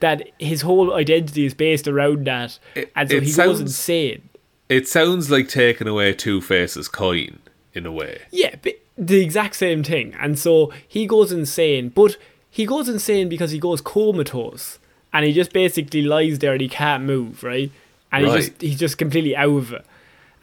that 0.00 0.28
his 0.38 0.60
whole 0.62 0.92
identity 0.94 1.46
is 1.46 1.54
based 1.54 1.88
around 1.88 2.26
that, 2.26 2.58
It- 2.74 2.92
and 2.94 3.08
so 3.08 3.14
he 3.20 3.26
goes 3.26 3.34
sounds- 3.34 3.60
insane. 3.60 4.22
It 4.68 4.88
sounds 4.88 5.30
like 5.30 5.48
taking 5.48 5.86
away 5.88 6.12
Two 6.12 6.40
Face's 6.40 6.88
coin 6.88 7.38
in 7.74 7.86
a 7.86 7.92
way. 7.92 8.22
Yeah, 8.30 8.54
the 8.98 9.20
exact 9.20 9.56
same 9.56 9.82
thing. 9.82 10.14
And 10.20 10.38
so 10.38 10.72
he 10.86 11.06
goes 11.06 11.32
insane, 11.32 11.88
but 11.90 12.16
he 12.50 12.66
goes 12.66 12.88
insane 12.88 13.28
because 13.28 13.50
he 13.50 13.58
goes 13.58 13.80
comatose 13.80 14.78
and 15.12 15.24
he 15.24 15.32
just 15.32 15.52
basically 15.52 16.02
lies 16.02 16.38
there 16.38 16.52
and 16.52 16.60
he 16.60 16.68
can't 16.68 17.04
move, 17.04 17.42
right? 17.42 17.70
And 18.10 18.24
he 18.26 18.30
Right. 18.30 18.36
just 18.42 18.60
he's 18.60 18.78
just 18.78 18.98
completely 18.98 19.34
out 19.36 19.50
of 19.56 19.72
it. 19.72 19.86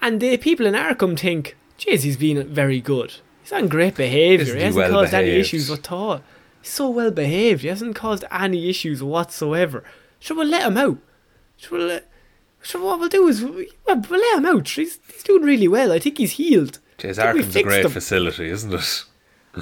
And 0.01 0.19
the 0.19 0.37
people 0.37 0.65
in 0.65 0.73
Arkham 0.73 1.17
think, 1.19 1.55
jeez, 1.77 2.01
he's 2.03 2.17
been 2.17 2.47
very 2.47 2.79
good. 2.81 3.13
He's 3.43 3.51
on 3.53 3.67
great 3.67 3.95
behaviour. 3.95 4.53
He 4.53 4.59
he 4.59 4.65
hasn't 4.65 4.83
well 4.89 5.01
caused 5.01 5.13
any 5.13 5.31
issues 5.31 5.69
at 5.69 5.91
all. 5.91 6.21
He's 6.61 6.71
so 6.71 6.89
well 6.89 7.11
behaved. 7.11 7.61
He 7.61 7.67
hasn't 7.67 7.95
caused 7.95 8.23
any 8.31 8.69
issues 8.69 9.03
whatsoever. 9.03 9.83
So 10.19 10.35
we'll 10.35 10.47
let 10.47 10.65
him 10.67 10.77
out? 10.77 10.97
Should 11.57 11.71
we 11.71 11.79
let, 11.83 12.09
so 12.63 12.83
what 12.83 12.99
we'll 12.99 13.09
do 13.09 13.27
is 13.27 13.43
we- 13.43 13.71
well, 13.85 14.01
we'll 14.09 14.19
let 14.19 14.37
him 14.39 14.45
out. 14.45 14.67
He's, 14.69 14.99
he's 15.11 15.23
doing 15.23 15.43
really 15.43 15.67
well. 15.67 15.91
I 15.91 15.99
think 15.99 16.17
he's 16.17 16.33
healed. 16.33 16.79
Jeez, 16.99 17.17
I 17.17 17.33
think 17.33 17.35
we 17.35 17.41
Arkham's 17.41 17.55
a 17.55 17.63
great 17.63 17.85
him. 17.85 17.91
facility, 17.91 18.49
isn't 18.49 18.73
it? 18.73 19.03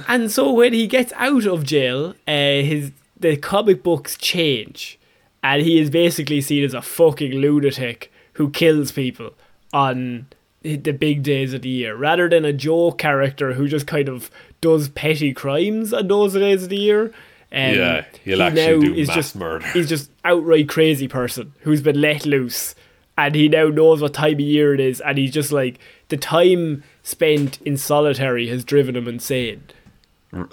And 0.07 0.29
so 0.29 0.51
when 0.51 0.73
he 0.73 0.85
gets 0.85 1.13
out 1.15 1.45
of 1.45 1.63
jail, 1.63 2.09
uh, 2.27 2.61
his 2.61 2.91
the 3.19 3.37
comic 3.37 3.83
books 3.83 4.17
change, 4.17 4.99
and 5.41 5.61
he 5.61 5.79
is 5.79 5.89
basically 5.89 6.41
seen 6.41 6.63
as 6.65 6.73
a 6.73 6.81
fucking 6.81 7.31
lunatic 7.31 8.11
who 8.33 8.49
kills 8.49 8.91
people 8.91 9.33
on 9.73 10.27
the 10.61 10.91
big 10.91 11.23
days 11.23 11.53
of 11.53 11.61
the 11.61 11.69
year, 11.69 11.95
rather 11.95 12.27
than 12.27 12.43
a 12.43 12.51
Joe 12.53 12.91
character 12.91 13.53
who 13.53 13.67
just 13.69 13.87
kind 13.87 14.09
of 14.09 14.29
does 14.59 14.89
petty 14.89 15.33
crimes 15.33 15.93
on 15.93 16.09
those 16.09 16.33
days 16.33 16.63
of 16.63 16.69
the 16.69 16.77
year. 16.77 17.05
Um, 17.05 17.75
Yeah, 17.75 18.05
he'll 18.25 18.37
he 18.37 18.41
actually 18.43 18.61
now 18.75 18.81
do 18.81 18.93
is 18.93 19.07
mass 19.07 19.15
just 19.15 19.35
murder. 19.37 19.67
he's 19.69 19.87
just 19.87 20.11
outright 20.25 20.67
crazy 20.67 21.07
person 21.07 21.53
who's 21.61 21.81
been 21.81 22.01
let 22.01 22.25
loose, 22.25 22.75
and 23.17 23.35
he 23.35 23.49
now 23.49 23.67
knows 23.67 24.01
what 24.01 24.13
time 24.13 24.33
of 24.33 24.39
year 24.39 24.73
it 24.73 24.79
is, 24.79 25.01
and 25.01 25.17
he's 25.17 25.31
just 25.31 25.51
like 25.51 25.79
the 26.09 26.17
time 26.17 26.83
spent 27.03 27.59
in 27.61 27.77
solitary 27.77 28.47
has 28.47 28.63
driven 28.63 28.95
him 28.95 29.07
insane. 29.07 29.63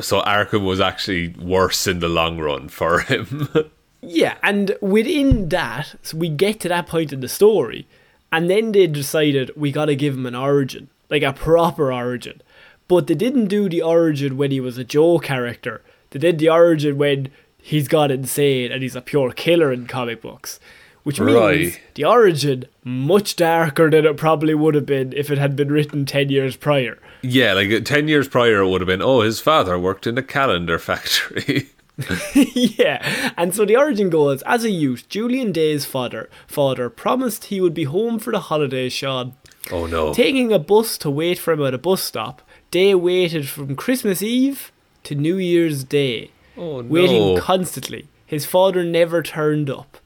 So 0.01 0.23
Arkham 0.23 0.65
was 0.65 0.81
actually 0.81 1.29
worse 1.29 1.87
in 1.87 1.99
the 1.99 2.09
long 2.09 2.39
run 2.39 2.69
for 2.69 3.01
him. 3.01 3.49
Yeah, 4.07 4.37
and 4.43 4.77
within 4.83 5.49
that, 5.49 5.95
so 6.03 6.19
we 6.19 6.29
get 6.29 6.61
to 6.61 6.69
that 6.69 6.87
point 6.87 7.11
in 7.15 7.21
the 7.21 7.29
story, 7.29 7.87
and 8.31 8.51
then 8.51 8.73
they 8.73 8.87
decided 8.87 9.51
we 9.57 9.73
gotta 9.73 9.95
give 9.95 10.13
him 10.13 10.27
an 10.27 10.35
origin, 10.35 10.91
like 11.09 11.23
a 11.23 11.33
proper 11.33 11.91
origin. 11.91 12.43
But 12.87 13.07
they 13.07 13.15
didn't 13.15 13.47
do 13.47 13.67
the 13.67 13.81
origin 13.81 14.37
when 14.37 14.51
he 14.51 14.61
was 14.61 14.77
a 14.77 14.85
Joe 14.85 15.19
character. 15.19 15.83
They 16.11 16.19
did 16.19 16.39
the 16.39 16.51
origin 16.51 16.99
when 16.99 17.31
he's 17.57 17.89
got 17.89 18.11
insane 18.11 18.71
and 18.71 18.83
he's 18.83 18.95
a 18.95 19.01
pure 19.01 19.33
killer 19.33 19.73
in 19.73 19.87
comic 19.87 20.21
books. 20.21 20.61
Which 21.05 21.21
means 21.21 21.33
Right. 21.39 21.81
the 21.95 22.05
origin 22.05 22.65
much 22.83 23.37
darker 23.37 23.91
than 23.91 24.05
it 24.07 24.17
probably 24.17 24.55
would 24.55 24.75
have 24.75 24.87
been 24.87 25.13
if 25.15 25.31
it 25.31 25.39
had 25.39 25.55
been 25.55 25.71
written 25.71 26.05
ten 26.07 26.29
years 26.31 26.57
prior. 26.57 26.99
yeah, 27.23 27.53
like 27.53 27.71
uh, 27.71 27.81
10 27.81 28.09
years 28.09 28.27
prior, 28.29 28.61
it 28.63 28.69
would 28.69 28.81
have 28.81 28.89
been, 28.89 29.03
oh, 29.03 29.21
his 29.21 29.39
father 29.41 29.79
worked 29.79 30.07
in 30.07 30.19
a 30.19 30.23
calendar 30.23 30.79
factory. 30.79 31.69
yeah, 32.35 33.33
and 33.37 33.55
so 33.55 33.65
the 33.65 33.77
origin 33.77 34.11
goes 34.11 34.43
as 34.43 34.65
a 34.65 34.71
youth, 34.71 35.09
Julian 35.09 35.53
Day's 35.53 35.85
father 35.85 36.29
father 36.47 36.91
promised 36.91 37.45
he 37.47 37.61
would 37.61 37.75
be 37.75 37.85
home 37.85 38.19
for 38.19 38.33
the 38.33 38.41
holidays, 38.41 38.93
Sean. 38.93 39.35
oh, 39.71 39.87
no. 39.87 40.13
Taking 40.13 40.53
a 40.53 40.59
bus 40.59 40.99
to 40.99 41.11
wait 41.11 41.39
for 41.39 41.53
him 41.53 41.63
at 41.65 41.73
a 41.75 41.79
bus 41.79 42.03
stop, 42.03 42.43
Day 42.71 42.95
waited 42.95 43.47
from 43.49 43.77
Christmas 43.77 44.23
Eve 44.23 44.73
to 45.05 45.15
New 45.15 45.37
Year's 45.37 45.85
Day, 45.85 46.31
oh, 46.57 46.81
no. 46.81 46.89
waiting 46.89 47.39
constantly. 47.39 48.09
His 48.27 48.45
father 48.47 48.83
never 48.83 49.23
turned 49.23 49.71
up. 49.71 49.99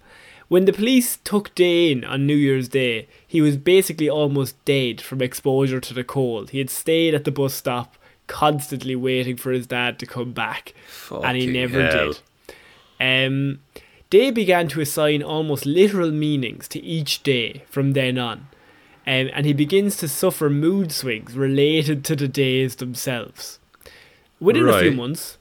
When 0.49 0.65
the 0.65 0.73
police 0.73 1.19
took 1.19 1.55
Day 1.55 1.93
in 1.93 2.05
on 2.05 2.27
New 2.27 2.35
Year's 2.35 2.69
Day, 2.69 3.07
he 3.27 3.41
was 3.41 3.57
basically 3.59 4.09
almost 4.09 4.63
dead 4.65 5.01
from 5.01 5.21
exposure 5.21 5.81
to 5.81 5.95
the 5.95 6.05
cold. 6.05 6.51
He 6.51 6.59
had 6.59 6.71
stayed 6.71 7.15
at 7.15 7.25
the 7.25 7.31
bus 7.31 7.55
stop, 7.55 7.97
constantly 8.27 8.97
waiting 8.97 9.37
for 9.37 9.53
his 9.53 9.67
dad 9.67 9.99
to 9.99 10.07
come 10.07 10.33
back, 10.33 10.73
and 11.11 11.37
he 11.37 11.47
never 11.47 11.83
hell. 11.83 12.13
did. 12.13 12.23
Um, 13.01 13.61
they 14.11 14.31
began 14.31 14.69
to 14.69 14.81
assign 14.81 15.23
almost 15.23 15.67
literal 15.67 16.11
meanings 16.11 16.67
to 16.69 16.81
each 16.81 17.23
day 17.23 17.65
from 17.69 17.93
then 17.93 18.17
on. 18.17 18.49
Um, 19.07 19.31
and 19.33 19.47
he 19.47 19.53
begins 19.53 19.97
to 19.99 20.09
suffer 20.09 20.51
mood 20.51 20.93
swings 20.93 21.35
related 21.35 22.05
to 22.07 22.17
the 22.17 22.29
days 22.29 22.77
themselves. 22.77 23.59
Within 24.41 24.69
a 24.69 24.81
few 24.81 24.93
months, 24.93 25.39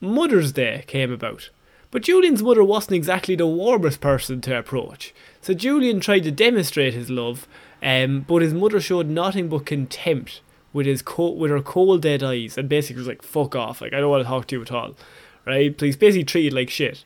Mother's 0.00 0.52
Day 0.52 0.84
came 0.86 1.12
about. 1.12 1.50
But 1.94 2.02
Julian's 2.02 2.42
mother 2.42 2.64
wasn't 2.64 2.96
exactly 2.96 3.36
the 3.36 3.46
warmest 3.46 4.00
person 4.00 4.40
to 4.40 4.58
approach. 4.58 5.14
So 5.40 5.54
Julian 5.54 6.00
tried 6.00 6.24
to 6.24 6.32
demonstrate 6.32 6.92
his 6.92 7.08
love, 7.08 7.46
um, 7.84 8.24
but 8.26 8.42
his 8.42 8.52
mother 8.52 8.80
showed 8.80 9.06
nothing 9.06 9.48
but 9.48 9.64
contempt 9.64 10.40
with 10.72 10.86
his 10.86 11.02
co- 11.02 11.30
with 11.30 11.52
her 11.52 11.62
cold 11.62 12.02
dead 12.02 12.24
eyes 12.24 12.58
and 12.58 12.68
basically 12.68 12.98
was 12.98 13.06
like, 13.06 13.22
fuck 13.22 13.54
off, 13.54 13.80
like 13.80 13.92
I 13.92 14.00
don't 14.00 14.10
want 14.10 14.24
to 14.24 14.28
talk 14.28 14.48
to 14.48 14.56
you 14.56 14.62
at 14.62 14.72
all. 14.72 14.96
Right? 15.46 15.78
Please 15.78 15.96
basically 15.96 16.24
treated 16.24 16.52
like 16.52 16.68
shit. 16.68 17.04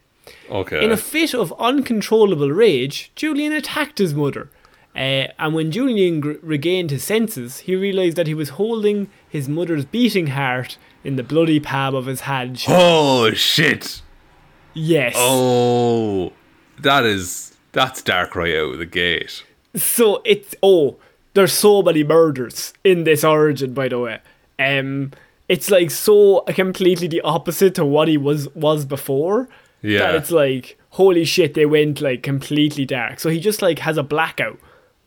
Okay. 0.49 0.83
In 0.83 0.91
a 0.91 0.97
fit 0.97 1.35
of 1.35 1.53
uncontrollable 1.59 2.51
rage, 2.51 3.13
Julian 3.15 3.53
attacked 3.53 3.99
his 3.99 4.15
mother. 4.15 4.49
Uh, 4.97 5.29
and 5.39 5.53
when 5.53 5.71
Julian 5.71 6.21
gr- 6.21 6.37
regained 6.43 6.91
his 6.91 7.05
senses, 7.05 7.59
he 7.59 7.77
realised 7.77 8.17
that 8.17 8.27
he 8.27 8.33
was 8.33 8.49
holding 8.49 9.11
his 9.29 9.51
mother's 9.51 9.85
beating 9.85 10.29
heart 10.29 10.79
in 11.05 11.17
the 11.17 11.23
bloody 11.23 11.61
palm 11.61 11.95
of 11.95 12.07
his 12.07 12.23
hand. 12.23 12.65
oh, 12.69 13.31
shit. 13.33 14.01
Yes. 14.79 15.15
Oh, 15.17 16.33
that 16.81 17.05
is, 17.05 17.57
that's 17.73 18.01
dark 18.03 18.37
right 18.37 18.55
out 18.55 18.73
of 18.75 18.79
the 18.79 18.87
gate. 18.87 19.45
So 19.75 20.23
it's 20.25 20.55
oh, 20.63 20.97
there's 21.35 21.53
so 21.53 21.83
many 21.83 22.05
murders 22.05 22.73
in 22.85 23.05
this 23.05 23.25
origin, 23.25 23.75
by 23.75 23.89
the 23.89 23.99
way. 23.99 24.21
Um, 24.59 25.13
it's 25.49 25.71
like 25.71 25.91
so 25.91 26.41
completely 26.49 27.09
the 27.09 27.21
opposite 27.23 27.75
to 27.77 27.85
what 27.85 28.09
he 28.09 28.17
was 28.17 28.49
was 28.55 28.85
before. 28.85 29.49
Yeah. 29.83 29.99
That 29.99 30.15
it's 30.15 30.31
like 30.31 30.79
holy 30.91 31.25
shit, 31.25 31.55
they 31.55 31.67
went 31.67 32.01
like 32.01 32.23
completely 32.23 32.85
dark. 32.85 33.21
So 33.21 33.31
he 33.31 33.41
just 33.41 33.63
like 33.63 33.81
has 33.81 33.97
a 33.97 34.03
blackout 34.03 34.59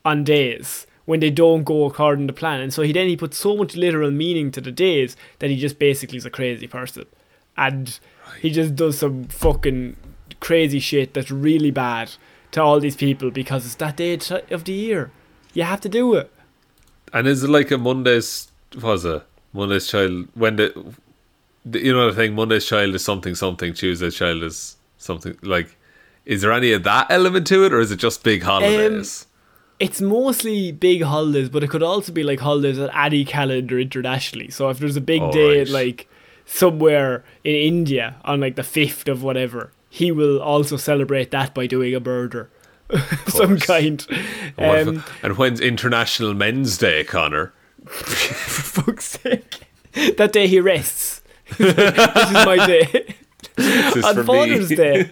on 0.05 0.23
days 0.23 0.87
when 1.05 1.19
they 1.19 1.29
don't 1.29 1.63
go 1.63 1.85
according 1.85 2.27
to 2.27 2.33
plan, 2.33 2.61
and 2.61 2.73
so 2.73 2.81
he 2.81 2.93
then 2.93 3.07
he 3.07 3.17
puts 3.17 3.37
so 3.37 3.57
much 3.57 3.75
literal 3.75 4.11
meaning 4.11 4.51
to 4.51 4.61
the 4.61 4.71
days 4.71 5.15
that 5.39 5.49
he 5.49 5.57
just 5.57 5.79
basically 5.79 6.17
is 6.17 6.25
a 6.25 6.29
crazy 6.29 6.67
person, 6.67 7.05
and 7.57 7.99
he 8.39 8.49
just 8.49 8.75
does 8.75 8.97
some 8.99 9.25
fucking 9.25 9.95
crazy 10.39 10.79
shit 10.79 11.13
that's 11.13 11.31
really 11.31 11.71
bad 11.71 12.11
to 12.51 12.61
all 12.61 12.79
these 12.79 12.95
people 12.95 13.31
because 13.31 13.65
it's 13.65 13.75
that 13.75 13.97
day 13.97 14.17
of 14.49 14.63
the 14.65 14.73
year. 14.73 15.11
You 15.53 15.63
have 15.63 15.81
to 15.81 15.89
do 15.89 16.13
it. 16.15 16.31
And 17.13 17.27
is 17.27 17.43
it 17.43 17.49
like 17.49 17.71
a 17.71 17.77
Monday's, 17.77 18.51
what 18.75 18.83
was 18.83 19.05
it? 19.05 19.23
Monday's 19.53 19.87
child, 19.87 20.27
when 20.33 20.55
the, 20.55 20.95
the, 21.65 21.79
you 21.79 21.93
know 21.93 22.09
the 22.09 22.15
thing, 22.15 22.33
Monday's 22.35 22.65
child 22.65 22.95
is 22.95 23.03
something 23.03 23.35
something, 23.35 23.73
Tuesday's 23.73 24.15
child 24.15 24.43
is 24.43 24.77
something, 24.97 25.37
like, 25.41 25.77
is 26.25 26.41
there 26.41 26.53
any 26.53 26.71
of 26.71 26.83
that 26.83 27.07
element 27.09 27.47
to 27.47 27.65
it, 27.65 27.73
or 27.73 27.79
is 27.79 27.91
it 27.91 27.97
just 27.97 28.23
big 28.23 28.43
holidays? 28.43 29.25
Um, 29.25 29.27
it's 29.79 29.99
mostly 29.99 30.71
big 30.71 31.01
holidays, 31.01 31.49
but 31.49 31.63
it 31.63 31.69
could 31.69 31.81
also 31.83 32.11
be 32.13 32.23
like 32.23 32.39
holidays 32.39 32.77
at 32.77 32.95
any 32.95 33.25
calendar 33.25 33.79
internationally. 33.79 34.49
So 34.51 34.69
if 34.69 34.77
there's 34.77 34.95
a 34.95 35.01
big 35.01 35.21
Oh, 35.23 35.31
day 35.31 35.59
right. 35.59 35.67
like 35.67 36.07
somewhere 36.51 37.23
in 37.43 37.55
India 37.55 38.15
on 38.25 38.41
like 38.41 38.55
the 38.55 38.63
fifth 38.63 39.07
of 39.07 39.23
whatever, 39.23 39.71
he 39.89 40.11
will 40.11 40.41
also 40.41 40.77
celebrate 40.77 41.31
that 41.31 41.53
by 41.53 41.65
doing 41.65 41.95
a 41.95 41.99
murder 41.99 42.49
of 42.89 43.23
some 43.29 43.57
kind. 43.57 44.05
And 44.57 44.89
Um, 44.89 45.03
and 45.23 45.37
when's 45.37 45.61
International 45.61 46.33
Men's 46.33 46.77
Day, 46.77 47.03
Connor? 47.03 47.53
for 47.85 48.83
fuck's 48.83 49.19
sake, 49.23 49.61
that 50.17 50.33
day 50.33 50.47
he 50.47 50.59
rests. 50.59 51.21
this 51.57 51.75
is 51.77 52.45
my 52.45 52.65
day. 52.67 53.15
This 53.55 53.95
is 53.97 54.05
on 54.05 54.23
Father's 54.23 54.69
me. 54.69 54.75
Day, 54.75 55.11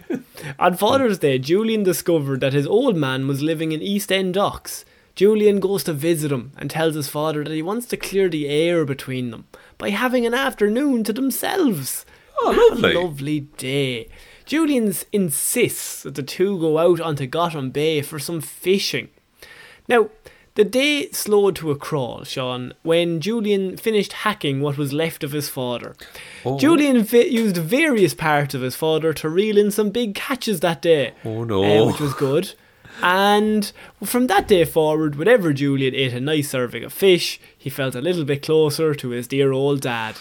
on 0.58 0.78
Father's 0.78 1.18
Day, 1.18 1.40
Julian 1.40 1.84
discovered 1.84 2.42
that 2.42 2.54
his 2.54 2.68
old 2.68 2.96
man 2.96 3.28
was 3.28 3.42
living 3.42 3.72
in 3.72 3.82
East 3.82 4.12
End 4.12 4.34
Docks. 4.36 4.86
Julian 5.16 5.60
goes 5.60 5.84
to 5.84 5.92
visit 5.94 6.32
him 6.32 6.54
and 6.56 6.70
tells 6.70 6.96
his 6.96 7.10
father 7.10 7.44
that 7.44 7.52
he 7.52 7.62
wants 7.62 7.88
to 7.88 7.98
clear 7.98 8.30
the 8.30 8.48
air 8.48 8.86
between 8.86 9.32
them 9.32 9.48
by 9.80 9.90
having 9.90 10.28
an 10.28 10.36
afternoon 10.36 11.04
to 11.06 11.14
themselves. 11.14 12.06
Oh, 12.42 12.70
lovely. 12.70 12.94
A 12.94 13.00
lovely 13.00 13.40
day. 13.40 14.10
Julian 14.46 14.94
insists 15.12 16.04
that 16.04 16.14
the 16.16 16.24
two 16.24 16.60
go 16.60 16.78
out 16.78 17.00
onto 17.00 17.26
Gotham 17.26 17.72
Bay 17.72 18.02
for 18.02 18.20
some 18.20 18.42
fishing. 18.42 19.10
Now, 19.88 20.10
the 20.56 20.64
day 20.66 21.10
slowed 21.12 21.56
to 21.58 21.72
a 21.72 21.76
crawl, 21.78 22.24
Sean, 22.24 22.74
when 22.84 23.22
Julian 23.22 23.78
finished 23.78 24.14
hacking 24.14 24.60
what 24.60 24.78
was 24.78 24.92
left 24.92 25.24
of 25.24 25.32
his 25.32 25.48
father. 25.50 25.96
Oh. 26.46 26.60
Julian 26.60 27.02
vi- 27.04 27.28
used 27.30 27.58
various 27.58 28.14
parts 28.14 28.54
of 28.54 28.62
his 28.62 28.76
father 28.76 29.14
to 29.14 29.30
reel 29.30 29.58
in 29.58 29.72
some 29.72 29.90
big 29.90 30.16
catches 30.16 30.60
that 30.60 30.82
day. 30.82 31.14
Oh, 31.24 31.44
no. 31.44 31.64
uh, 31.64 31.88
which 31.88 32.02
was 32.02 32.14
good. 32.14 32.54
And 33.02 33.72
from 34.04 34.28
that 34.28 34.48
day 34.48 34.66
forward, 34.66 35.16
whenever 35.16 35.54
Julian 35.54 35.96
ate 35.96 36.14
a 36.14 36.20
nice 36.20 36.50
serving 36.50 36.84
of 36.84 36.94
fish, 36.94 37.40
he 37.58 37.70
felt 37.70 37.96
a 37.96 38.02
little 38.02 38.26
bit 38.26 38.44
closer 38.44 38.94
to 38.96 39.10
his 39.10 39.28
dear 39.28 39.52
old 39.52 39.82
dad. 39.82 40.16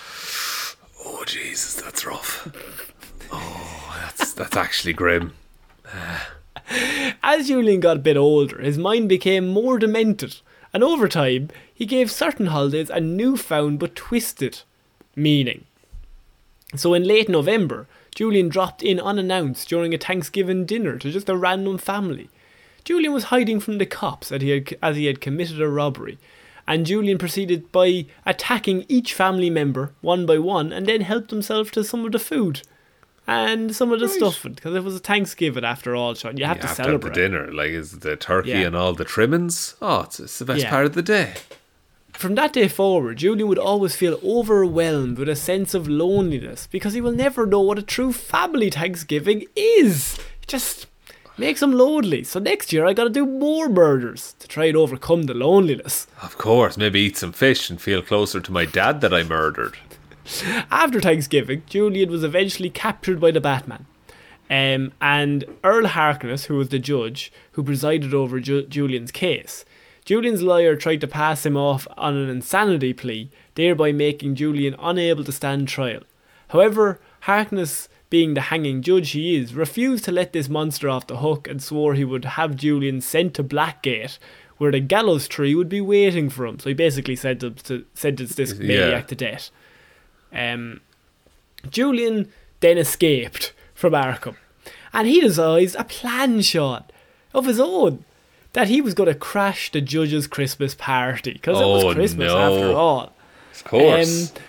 Oh 1.05 1.25
Jesus, 1.27 1.75
that's 1.75 2.07
rough. 2.07 2.49
Oh, 3.33 3.97
that's 4.01 4.33
that's 4.33 4.57
actually 4.57 4.93
grim. 4.93 5.35
As 7.23 7.49
Julian 7.49 7.81
got 7.81 7.97
a 7.97 8.01
bit 8.01 8.17
older, 8.17 8.61
his 8.61 8.79
mind 8.79 9.09
became 9.09 9.49
more 9.49 9.79
demented, 9.79 10.37
and 10.73 10.85
over 10.85 11.09
time, 11.09 11.49
he 11.73 11.87
gave 11.87 12.11
certain 12.11 12.47
holidays 12.47 12.91
a 12.91 13.01
newfound 13.01 13.79
but 13.79 13.97
twisted 13.97 14.61
meaning. 15.17 15.65
So 16.77 16.93
in 16.93 17.05
late 17.05 17.29
November, 17.29 17.87
Julian 18.15 18.49
dropped 18.49 18.83
in 18.83 19.01
unannounced 19.01 19.69
during 19.69 19.95
a 19.95 19.99
Thanksgiving 19.99 20.67
dinner 20.67 20.99
to 20.99 21.11
just 21.11 21.29
a 21.29 21.37
random 21.37 21.79
family. 21.79 22.29
Julian 22.89 23.13
was 23.13 23.25
hiding 23.25 23.61
from 23.61 23.77
the 23.77 23.85
cops 23.85 24.33
as 24.33 24.41
he 24.41 24.49
had, 24.49 24.79
as 24.83 24.97
he 24.97 25.05
had 25.05 25.21
committed 25.21 25.61
a 25.61 25.69
robbery, 25.69 26.17
and 26.67 26.87
Julian 26.87 27.19
proceeded 27.19 27.71
by 27.71 28.07
attacking 28.25 28.87
each 28.89 29.13
family 29.13 29.51
member 29.51 29.93
one 30.01 30.25
by 30.25 30.39
one 30.39 30.73
and 30.73 30.87
then 30.87 31.03
helped 31.03 31.31
himself 31.31 31.71
to 31.73 31.85
some 31.85 32.07
of 32.07 32.13
the 32.13 32.19
food 32.19 32.63
and 33.27 33.77
some 33.77 33.93
of 33.93 34.01
the 34.01 34.07
Right. 34.07 34.17
stuff 34.17 34.43
because 34.43 34.75
it 34.75 34.83
was 34.83 34.97
a 34.97 35.01
Thanksgiving 35.01 35.67
after 35.67 35.95
all, 35.95 36.15
Sean. 36.15 36.39
You 36.39 36.47
have 36.47 36.57
You 36.57 36.63
to 36.63 36.67
have 36.69 36.77
to 36.77 36.83
have 36.83 36.87
celebrate. 36.89 37.13
the 37.15 37.21
dinner. 37.21 37.53
Like 37.53 37.73
is 37.73 37.99
the 37.99 38.17
turkey 38.17 38.51
Yeah. 38.51 38.69
and 38.69 38.75
all 38.75 38.95
the 38.95 39.05
trimmings. 39.05 39.75
Oh, 39.83 40.01
it's, 40.07 40.19
it's 40.19 40.39
the 40.39 40.47
best 40.47 40.63
Yeah. 40.63 40.71
part 40.71 40.87
of 40.87 40.95
the 40.95 41.03
day. 41.03 41.35
From 42.15 42.37
that 42.37 42.55
day 42.55 42.69
forward, 42.69 43.19
Julian 43.19 43.49
would 43.49 43.59
always 43.59 43.95
feel 43.95 44.19
overwhelmed 44.25 45.19
with 45.19 45.29
a 45.29 45.37
sense 45.37 45.75
of 45.75 45.87
loneliness 45.89 46.67
because 46.73 46.95
he 46.95 47.03
will 47.03 47.13
never 47.13 47.45
know 47.47 47.61
what 47.61 47.79
a 47.79 47.83
true 47.83 48.15
family 48.15 48.71
Thanksgiving 48.71 49.45
is. 49.55 50.19
Just 50.47 50.87
makes 51.39 51.63
him 51.63 51.73
lonely. 51.73 52.25
So 52.25 52.39
next 52.41 52.73
year, 52.73 52.87
I 52.87 52.93
gotta 52.93 53.11
do 53.11 53.27
more 53.27 53.69
murders 53.69 54.35
to 54.39 54.49
try 54.49 54.67
and 54.67 54.77
overcome 54.77 55.25
the 55.25 55.35
loneliness. 55.35 56.07
Of 56.23 56.39
course, 56.39 56.77
maybe 56.77 57.01
eat 57.01 57.17
some 57.17 57.33
fish 57.33 57.71
and 57.71 57.81
feel 57.81 58.03
closer 58.03 58.41
to 58.41 58.53
my 58.53 58.65
dad 58.65 59.01
that 59.01 59.15
I 59.15 59.23
murdered. 59.23 59.77
After 60.71 61.01
Thanksgiving, 61.01 61.63
Julian 61.67 62.11
was 62.11 62.25
eventually 62.25 62.71
captured 62.71 63.21
by 63.21 63.31
the 63.31 63.41
Batman. 63.41 63.87
Um, 64.51 64.93
and 65.01 65.45
Earl 65.63 65.89
Harkness, 65.89 66.47
who 66.47 66.57
was 66.57 66.71
the 66.71 66.79
judge 66.79 67.31
who 67.53 67.63
presided 67.63 68.15
over 68.15 68.41
Ju- 68.41 68.67
Julian's 68.67 69.11
case, 69.11 69.65
Julian's 70.05 70.43
lawyer 70.43 70.75
tried 70.75 71.03
to 71.03 71.07
pass 71.07 71.45
him 71.45 71.57
off 71.57 71.87
on 71.99 72.17
an 72.17 72.31
insanity 72.31 72.95
plea, 72.95 73.31
thereby 73.55 73.93
making 73.93 74.37
Julian 74.37 74.75
unable 74.79 75.23
to 75.25 75.33
stand 75.33 75.69
trial. 75.69 76.01
However, 76.49 76.99
Harkness, 77.21 77.89
being 78.11 78.35
the 78.35 78.41
hanging 78.43 78.81
judge 78.83 79.11
he 79.11 79.37
is, 79.37 79.55
refused 79.55 80.05
to 80.05 80.13
let 80.13 80.33
this 80.33 80.49
monster 80.49 80.89
off 80.89 81.07
the 81.07 81.19
hook 81.19 81.47
and 81.47 81.63
swore 81.63 81.95
he 81.95 82.05
would 82.05 82.25
have 82.25 82.57
Julian 82.57 83.01
sent 83.01 83.35
to 83.35 83.45
Blackgate, 83.45 84.19
where 84.57 84.73
the 84.73 84.81
gallows 84.81 85.29
tree 85.29 85.55
would 85.55 85.69
be 85.69 85.81
waiting 85.81 86.31
for 86.31 86.47
him. 86.47 86.59
So 86.59 86.71
he 86.71 86.75
basically 86.75 87.17
sentenced, 87.17 87.67
to, 87.67 87.85
sentenced 87.95 88.37
this 88.37 88.53
Yeah. 88.55 88.67
maniac 88.87 89.09
to 89.09 89.15
death. 89.15 89.51
Um, 90.33 90.81
Julian 91.71 92.31
then 92.61 92.79
escaped 92.79 93.53
from 93.75 93.93
Arkham, 93.93 94.37
and 94.93 95.07
he 95.07 95.21
devised 95.21 95.77
a 95.77 95.85
plan 95.85 96.41
shot 96.43 96.93
of 97.35 97.47
his 97.47 97.61
own 97.61 98.05
that 98.55 98.69
he 98.69 98.81
was 98.81 98.95
going 98.95 99.09
to 99.09 99.15
crash 99.15 99.71
the 99.71 99.81
judge's 99.81 100.27
Christmas 100.27 100.75
party 100.75 101.35
because 101.35 101.59
it 101.61 101.65
Oh, 101.65 101.87
was 101.87 101.95
Christmas 101.95 102.29
no. 102.29 102.39
after 102.39 102.73
all. 102.77 103.13
Of 103.55 103.65
course. 103.65 104.31
Um, 104.31 104.43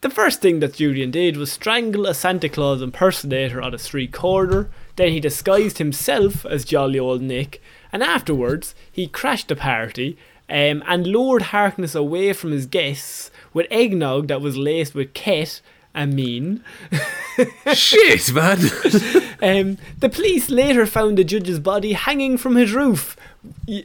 the 0.00 0.10
first 0.10 0.40
thing 0.40 0.60
that 0.60 0.74
Julian 0.74 1.10
did 1.10 1.36
was 1.36 1.50
strangle 1.50 2.06
a 2.06 2.14
Santa 2.14 2.48
Claus 2.48 2.80
impersonator 2.80 3.60
on 3.60 3.74
a 3.74 3.78
street 3.78 4.12
corner. 4.12 4.70
Then 4.96 5.10
he 5.10 5.20
disguised 5.20 5.78
himself 5.78 6.46
as 6.46 6.64
jolly 6.64 6.98
old 6.98 7.20
Nick, 7.20 7.60
and 7.92 8.02
afterwards 8.02 8.74
he 8.90 9.08
crashed 9.08 9.48
the 9.48 9.56
party 9.56 10.16
um, 10.48 10.82
and 10.86 11.06
lured 11.06 11.42
Harkness 11.42 11.94
away 11.94 12.32
from 12.32 12.52
his 12.52 12.66
guests 12.66 13.30
with 13.52 13.66
eggnog 13.70 14.28
that 14.28 14.40
was 14.40 14.56
laced 14.56 14.94
with 14.94 15.14
ket 15.14 15.60
and 15.98 16.14
mean. 16.14 16.62
Shit, 17.74 18.32
man. 18.32 18.58
Um, 19.40 19.78
the 20.00 20.08
police 20.08 20.50
later 20.50 20.84
found 20.84 21.16
the 21.16 21.22
judge's 21.22 21.60
body 21.60 21.92
hanging 21.92 22.38
from 22.38 22.56
his 22.56 22.72
roof, 22.72 23.16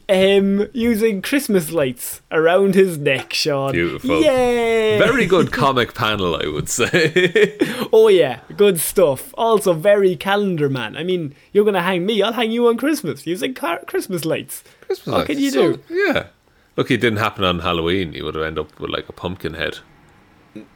um, 0.09 0.67
using 0.73 1.21
Christmas 1.21 1.69
lights 1.71 2.21
around 2.31 2.73
his 2.73 2.97
neck. 2.97 3.33
Sean, 3.33 3.71
Beautiful. 3.71 4.19
Yay! 4.19 4.97
Very 4.97 5.27
good 5.27 5.51
comic 5.61 5.93
panel, 5.93 6.35
I 6.35 6.47
would 6.47 6.69
say. 6.69 7.55
Oh 7.93 8.07
yeah, 8.07 8.39
good 8.57 8.79
stuff. 8.79 9.31
Also 9.37 9.73
very 9.73 10.15
calendar 10.15 10.69
man. 10.69 10.97
I 10.97 11.03
mean, 11.03 11.35
you're 11.51 11.65
gonna 11.65 11.83
hang 11.83 12.03
me. 12.07 12.23
I'll 12.23 12.33
hang 12.33 12.49
you 12.51 12.67
on 12.67 12.77
Christmas 12.77 13.27
using 13.27 13.53
car- 13.53 13.83
Christmas 13.85 14.25
lights. 14.25 14.63
Christmas 14.81 15.13
What 15.15 15.27
can 15.27 15.37
you 15.37 15.51
So, 15.51 15.73
do? 15.73 15.83
yeah. 15.91 16.27
Look, 16.75 16.89
it 16.89 16.97
didn't 16.97 17.19
happen 17.19 17.43
on 17.43 17.59
Halloween. 17.59 18.13
You 18.13 18.25
would 18.25 18.33
have 18.33 18.43
ended 18.43 18.65
up 18.65 18.79
with 18.79 18.89
like 18.89 19.07
a 19.07 19.13
pumpkin 19.13 19.53
head. 19.53 19.77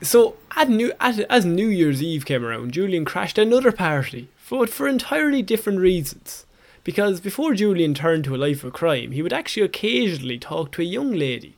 So 0.01 0.35
at 0.55 0.69
new 0.69 0.91
at, 0.99 1.19
as 1.29 1.45
New 1.45 1.67
Year's 1.67 2.01
Eve 2.01 2.25
came 2.25 2.45
around, 2.45 2.71
Julian 2.71 3.05
crashed 3.05 3.37
another 3.37 3.71
party, 3.71 4.29
but 4.49 4.69
for 4.69 4.87
entirely 4.87 5.41
different 5.41 5.79
reasons. 5.79 6.45
Because 6.83 7.19
before 7.19 7.53
Julian 7.53 7.93
turned 7.93 8.23
to 8.23 8.35
a 8.35 8.37
life 8.37 8.63
of 8.63 8.71
crime, 8.73 9.11
he 9.11 9.21
would 9.21 9.33
actually 9.33 9.63
occasionally 9.63 10.39
talk 10.39 10.71
to 10.71 10.81
a 10.81 10.85
young 10.85 11.11
lady. 11.11 11.55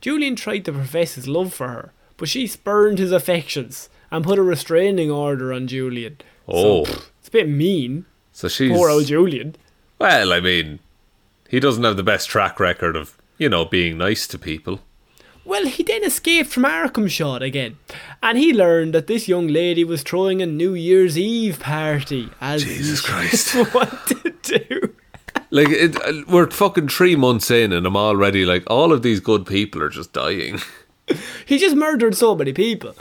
Julian 0.00 0.34
tried 0.34 0.64
to 0.64 0.72
profess 0.72 1.14
his 1.14 1.28
love 1.28 1.54
for 1.54 1.68
her, 1.68 1.92
but 2.16 2.28
she 2.28 2.46
spurned 2.46 2.98
his 2.98 3.12
affections 3.12 3.88
and 4.10 4.24
put 4.24 4.38
a 4.38 4.42
restraining 4.42 5.10
order 5.10 5.52
on 5.52 5.66
Julian. 5.66 6.18
Oh. 6.48 6.84
so, 6.84 6.92
pff, 6.92 7.10
it's 7.20 7.28
a 7.28 7.30
bit 7.30 7.48
mean. 7.48 8.04
So 8.32 8.48
she's. 8.48 8.72
Poor 8.72 8.90
old 8.90 9.06
Julian. 9.06 9.56
Well, 9.98 10.32
I 10.32 10.40
mean, 10.40 10.80
he 11.48 11.60
doesn't 11.60 11.84
have 11.84 11.96
the 11.96 12.02
best 12.02 12.28
track 12.28 12.58
record 12.58 12.96
of, 12.96 13.16
you 13.38 13.48
know, 13.48 13.64
being 13.64 13.96
nice 13.96 14.26
to 14.26 14.38
people. 14.38 14.80
Well, 15.44 15.66
he 15.66 15.82
then 15.82 16.04
escaped 16.04 16.50
from 16.50 16.62
Arkham 16.64 17.08
Sean 17.10 17.42
again, 17.42 17.76
and 18.22 18.38
he 18.38 18.52
learned 18.54 18.94
that 18.94 19.06
this 19.06 19.28
young 19.28 19.46
lady 19.48 19.84
was 19.84 20.02
throwing 20.02 20.40
a 20.40 20.46
New 20.46 20.72
Year's 20.74 21.18
Eve 21.18 21.60
party. 21.60 22.30
As 22.40 22.64
Jesus 22.64 23.00
Christ. 23.06 23.54
what 23.74 24.06
to 24.06 24.34
do. 24.42 24.94
Like, 25.50 25.68
it, 25.68 26.26
we're 26.28 26.50
fucking 26.50 26.88
three 26.88 27.14
months 27.14 27.50
in, 27.50 27.72
and 27.72 27.86
I'm 27.86 27.96
already 27.96 28.46
like, 28.46 28.64
all 28.68 28.92
of 28.92 29.02
these 29.02 29.20
good 29.20 29.46
people 29.46 29.82
are 29.82 29.90
just 29.90 30.12
dying. 30.12 30.60
He 31.44 31.58
just 31.58 31.76
murdered 31.76 32.16
so 32.16 32.34
many 32.34 32.54
people, 32.54 32.94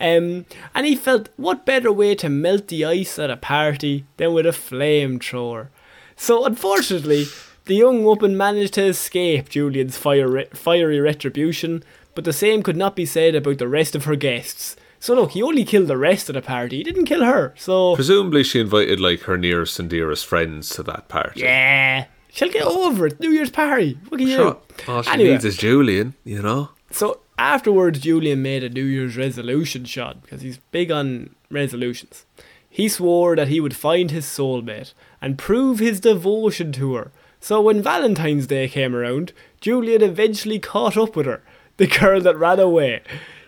um, 0.00 0.46
and 0.74 0.86
he 0.86 0.96
felt 0.96 1.28
what 1.36 1.66
better 1.66 1.92
way 1.92 2.14
to 2.14 2.30
melt 2.30 2.68
the 2.68 2.86
ice 2.86 3.18
at 3.18 3.28
a 3.28 3.36
party 3.36 4.06
than 4.16 4.32
with 4.32 4.46
a 4.46 4.50
flamethrower. 4.52 5.68
So, 6.16 6.46
unfortunately, 6.46 7.26
the 7.66 7.74
young 7.74 8.04
woman 8.04 8.36
managed 8.36 8.74
to 8.74 8.84
escape 8.84 9.48
Julian's 9.48 9.96
fire, 9.96 10.44
fiery 10.54 11.00
retribution, 11.00 11.82
but 12.14 12.24
the 12.24 12.32
same 12.32 12.62
could 12.62 12.76
not 12.76 12.96
be 12.96 13.06
said 13.06 13.34
about 13.34 13.58
the 13.58 13.68
rest 13.68 13.94
of 13.94 14.04
her 14.04 14.16
guests. 14.16 14.76
So 14.98 15.14
look, 15.14 15.30
he 15.32 15.42
only 15.42 15.64
killed 15.64 15.88
the 15.88 15.96
rest 15.96 16.28
of 16.28 16.34
the 16.34 16.42
party. 16.42 16.78
He 16.78 16.82
didn't 16.82 17.06
kill 17.06 17.24
her. 17.24 17.54
So 17.56 17.94
Presumably, 17.94 18.42
she 18.44 18.60
invited 18.60 19.00
like 19.00 19.20
her 19.22 19.38
nearest 19.38 19.78
and 19.78 19.88
dearest 19.88 20.26
friends 20.26 20.68
to 20.70 20.82
that 20.84 21.08
party. 21.08 21.40
yeah, 21.40 22.06
she'll 22.30 22.50
get 22.50 22.64
over 22.64 23.06
it. 23.06 23.18
New 23.20 23.30
Year's 23.30 23.50
party. 23.50 23.98
What 24.08 24.18
can 24.18 24.28
you 24.28 24.36
Sure. 24.36 24.58
do? 24.76 24.92
All 24.92 25.02
she 25.02 25.10
Anyway. 25.10 25.30
needs 25.32 25.44
is 25.44 25.56
Julian, 25.56 26.14
you 26.24 26.42
know? 26.42 26.70
So 26.90 27.20
afterwards, 27.38 28.00
Julian 28.00 28.42
made 28.42 28.62
a 28.62 28.68
New 28.68 28.84
Year's 28.84 29.16
resolution 29.16 29.84
shot 29.86 30.20
because 30.22 30.42
he's 30.42 30.58
big 30.70 30.90
on 30.90 31.30
resolutions. 31.50 32.26
He 32.68 32.88
swore 32.88 33.34
that 33.36 33.48
he 33.48 33.58
would 33.60 33.74
find 33.74 34.10
his 34.10 34.26
soulmate 34.26 34.92
and 35.22 35.38
prove 35.38 35.78
his 35.78 35.98
devotion 36.00 36.72
to 36.72 36.94
her. 36.94 37.10
So 37.40 37.60
when 37.60 37.82
Valentine's 37.82 38.46
Day 38.46 38.68
came 38.68 38.94
around, 38.94 39.32
Julian 39.60 40.02
eventually 40.02 40.58
caught 40.58 40.96
up 40.96 41.16
with 41.16 41.26
her, 41.26 41.42
the 41.78 41.86
girl 41.86 42.20
that 42.20 42.36
ran 42.36 42.60
away. 42.60 43.00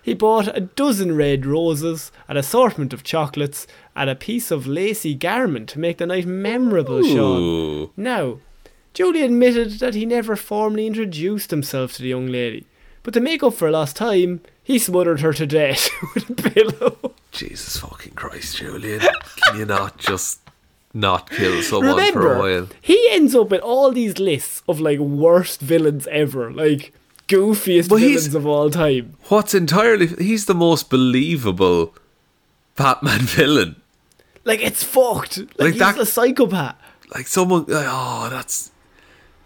He 0.02 0.14
bought 0.14 0.56
a 0.56 0.60
dozen 0.60 1.14
red 1.14 1.46
roses, 1.46 2.10
an 2.26 2.36
assortment 2.36 2.92
of 2.92 3.04
chocolates, 3.04 3.66
and 3.94 4.10
a 4.10 4.16
piece 4.16 4.50
of 4.50 4.66
lacy 4.66 5.14
garment 5.14 5.68
to 5.70 5.78
make 5.78 5.98
the 5.98 6.06
night 6.06 6.26
memorable, 6.26 7.02
Sean. 7.04 7.90
Now, 7.96 8.38
Julie 8.94 9.22
admitted 9.22 9.78
that 9.78 9.94
he 9.94 10.04
never 10.04 10.34
formally 10.34 10.86
introduced 10.86 11.50
himself 11.50 11.92
to 11.94 12.02
the 12.02 12.08
young 12.08 12.26
lady, 12.26 12.66
but 13.04 13.14
to 13.14 13.20
make 13.20 13.42
up 13.42 13.54
for 13.54 13.70
lost 13.70 13.94
time, 13.96 14.40
he 14.62 14.78
smothered 14.78 15.20
her 15.20 15.32
to 15.34 15.46
death 15.46 15.88
with 16.14 16.30
a 16.30 16.34
pillow. 16.34 17.14
Jesus 17.30 17.76
fucking 17.76 18.14
Christ, 18.14 18.56
Julian. 18.56 19.00
Can 19.00 19.58
you 19.58 19.66
not 19.66 19.98
just 19.98 20.41
not 20.94 21.30
kill 21.30 21.62
someone 21.62 22.12
for 22.12 22.34
a 22.34 22.38
while? 22.38 22.68
he 22.80 23.08
ends 23.10 23.34
up 23.34 23.52
in 23.52 23.60
all 23.60 23.92
these 23.92 24.18
lists 24.18 24.62
of 24.68 24.80
like 24.80 24.98
worst 24.98 25.60
villains 25.60 26.06
ever, 26.08 26.52
like 26.52 26.92
goofiest 27.28 27.88
villains 27.88 28.34
of 28.34 28.46
all 28.46 28.68
time. 28.70 29.14
What's 29.28 29.54
entirely. 29.54 30.06
He's 30.08 30.46
the 30.46 30.54
most 30.54 30.90
believable 30.90 31.94
Batman 32.76 33.20
villain. 33.38 33.76
Like 34.44 34.60
it's 34.60 34.82
fucked. 34.82 35.38
Like, 35.38 35.58
Like 35.58 35.72
he's 35.74 35.78
that- 35.80 35.98
a 35.98 36.06
psychopath. 36.06 36.76
Like 37.14 37.26
someone. 37.26 37.64
Like, 37.68 37.86
oh, 37.88 38.28
that's. 38.30 38.70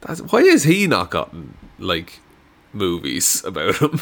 That's 0.02 0.20
why 0.22 0.42
has 0.44 0.62
he 0.64 0.87
not 0.87 1.11
gotten 1.11 1.54
like 1.78 2.20
movies 2.72 3.42
about 3.50 3.76
him? 3.76 4.00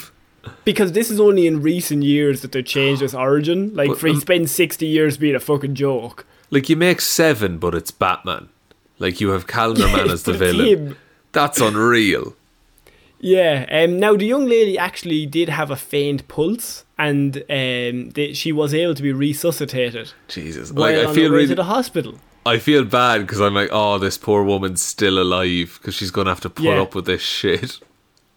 Because 0.66 0.92
this 0.92 1.10
is 1.10 1.18
only 1.18 1.46
in 1.46 1.62
recent 1.62 2.02
years 2.02 2.42
that 2.42 2.52
they 2.52 2.62
changed 2.62 3.00
his 3.06 3.14
origin. 3.14 3.72
Like, 3.74 3.88
But, 3.88 3.98
for 3.98 4.06
he 4.08 4.14
um, 4.14 4.20
spent 4.20 4.50
sixty 4.50 4.86
years 4.86 5.16
being 5.16 5.34
a 5.34 5.40
fucking 5.40 5.74
joke. 5.74 6.26
Like 6.50 6.68
you 6.68 6.76
make 6.76 7.00
seven, 7.00 7.58
but 7.58 7.74
it's 7.74 7.90
Batman. 7.90 8.48
Like 8.98 9.20
you 9.20 9.30
have 9.30 9.46
Calendar 9.46 9.86
Man 9.88 10.10
as 10.10 10.22
the 10.22 10.32
villain. 10.34 10.66
him. 10.66 10.96
That's 11.32 11.60
unreal. 11.60 12.36
Yeah. 13.20 13.66
Um. 13.70 13.98
Now 13.98 14.16
the 14.16 14.26
young 14.26 14.46
lady 14.46 14.78
actually 14.78 15.26
did 15.26 15.48
have 15.48 15.70
a 15.70 15.76
faint 15.76 16.28
pulse, 16.28 16.84
and 16.98 17.38
um, 17.38 18.10
they, 18.10 18.32
she 18.34 18.52
was 18.52 18.74
able 18.74 18.94
to 18.94 19.02
be 19.02 19.12
resuscitated 19.12 20.12
Jesus, 20.28 20.70
like 20.72 20.96
I 20.96 21.12
feel 21.14 21.30
really, 21.32 21.46
to 21.48 21.54
the 21.54 21.64
hospital. 21.64 22.16
I 22.46 22.58
feel 22.58 22.84
bad 22.84 23.22
because 23.22 23.40
I'm 23.40 23.54
like, 23.54 23.70
oh, 23.72 23.98
this 23.98 24.18
poor 24.18 24.42
woman's 24.44 24.82
still 24.82 25.18
alive 25.18 25.78
because 25.80 25.94
she's 25.94 26.10
gonna 26.10 26.30
have 26.30 26.40
to 26.42 26.50
put 26.50 26.66
Yeah. 26.66 26.82
up 26.82 26.94
with 26.94 27.06
this 27.06 27.22
shit. 27.22 27.78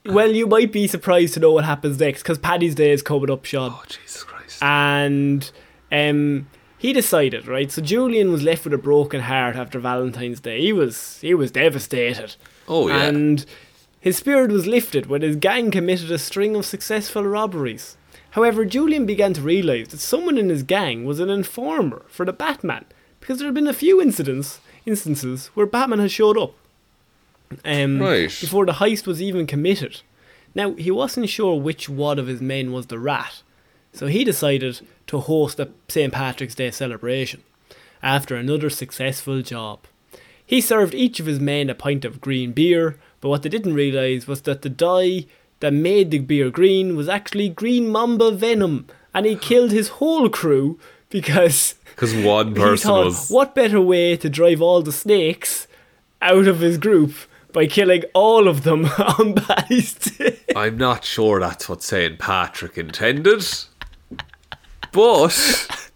Well, 0.06 0.32
you 0.32 0.48
might 0.48 0.72
be 0.72 0.88
surprised 0.88 1.34
to 1.34 1.42
know 1.42 1.52
what 1.52 1.66
happens 1.66 2.00
next, 2.00 2.24
because 2.24 2.38
Paddy's 2.38 2.76
Day 2.76 2.92
is 2.92 3.02
coming 3.02 3.30
up, 3.30 3.44
Sean. 3.44 3.72
Oh 3.74 3.84
Jesus 3.90 4.24
Christ! 4.24 4.64
and 4.64 5.52
um, 5.92 6.48
he 6.78 6.94
decided 6.94 7.48
right. 7.48 7.72
So 7.72 7.82
Julian 7.82 8.32
was 8.32 8.44
left 8.44 8.64
with 8.64 8.74
a 8.74 8.78
broken 8.78 9.22
heart 9.22 9.56
after 9.56 9.80
Valentine's 9.80 10.40
Day. 10.40 10.62
He 10.62 10.74
was 10.74 11.20
he 11.22 11.34
was 11.34 11.52
devastated. 11.52 12.36
oh 12.68 12.88
yeah, 12.88 13.04
And 13.04 13.46
his 14.00 14.18
spirit 14.18 14.52
was 14.52 14.68
lifted 14.68 15.08
when 15.08 15.22
his 15.22 15.36
gang 15.36 15.72
committed 15.72 16.12
a 16.12 16.18
string 16.20 16.56
of 16.56 16.66
successful 16.66 17.24
robberies. 17.24 17.98
However, 18.32 18.66
Julian 18.66 19.06
began 19.06 19.34
to 19.34 19.42
realise 19.42 19.88
that 19.90 20.00
someone 20.00 20.38
in 20.38 20.50
his 20.50 20.64
gang 20.64 21.06
was 21.06 21.20
an 21.20 21.30
informer 21.30 22.04
for 22.08 22.26
the 22.26 22.34
Batman, 22.34 22.86
because 23.20 23.40
there 23.40 23.48
had 23.48 23.56
been 23.56 23.68
a 23.68 23.74
few 23.74 24.02
incidents 24.02 24.60
instances 24.86 25.48
where 25.56 25.66
Batman 25.66 26.00
had 26.00 26.12
showed 26.12 26.38
up. 26.38 26.54
Um, 27.66 28.00
Right. 28.00 28.36
Before 28.40 28.66
the 28.66 28.74
heist 28.74 29.08
was 29.08 29.22
even 29.22 29.48
committed. 29.48 30.02
Now, 30.56 30.74
he 30.74 30.92
wasn't 30.92 31.30
sure 31.30 31.60
which 31.60 31.90
one 31.90 32.20
of 32.20 32.28
his 32.28 32.42
men 32.42 32.72
was 32.72 32.88
the 32.88 33.00
rat, 33.00 33.42
so 33.94 34.08
he 34.08 34.24
decided 34.24 34.82
to 35.08 35.20
host 35.20 35.60
a 35.60 35.70
St. 35.88 36.14
Patrick's 36.14 36.56
Day 36.56 36.72
celebration 36.72 37.44
after 38.04 38.36
another 38.36 38.70
successful 38.70 39.42
job. 39.42 39.80
He 40.46 40.62
served 40.62 40.94
each 40.94 41.20
of 41.20 41.26
his 41.26 41.40
men 41.40 41.70
a 41.70 41.76
pint 41.76 42.06
of 42.06 42.22
green 42.22 42.54
beer, 42.54 42.98
but 43.20 43.30
what 43.30 43.44
they 43.44 43.50
didn't 43.50 43.74
realise 43.74 44.28
was 44.28 44.42
that 44.44 44.62
the 44.62 44.70
dye 44.70 45.26
that 45.60 45.74
made 45.74 46.12
the 46.12 46.20
beer 46.20 46.50
green 46.50 46.96
was 46.96 47.10
actually 47.10 47.50
green 47.50 47.90
mamba 47.90 48.32
venom, 48.32 48.88
and 49.14 49.26
he 49.26 49.36
killed 49.36 49.72
his 49.72 49.90
whole 49.90 50.30
crew 50.30 50.80
because 51.10 51.76
because 51.96 52.16
one 52.16 52.54
person 52.56 52.88
thought, 52.90 53.06
was. 53.06 53.30
what 53.30 53.56
better 53.56 53.82
way 53.82 54.16
to 54.18 54.30
drive 54.30 54.62
all 54.62 54.82
the 54.82 54.92
snakes 54.92 55.68
out 56.22 56.48
of 56.48 56.60
his 56.60 56.78
group 56.78 57.14
by 57.52 57.66
killing 57.66 58.04
all 58.14 58.48
of 58.48 58.64
them 58.64 58.86
on 59.20 59.34
Paddy's 59.34 59.94
Day? 59.96 60.38
I'm 60.56 60.78
not 60.78 61.04
sure 61.04 61.40
that's 61.40 61.68
what 61.68 61.84
Saint 61.84 62.20
Patrick 62.20 62.78
intended, 62.78 63.44
but 64.98 65.92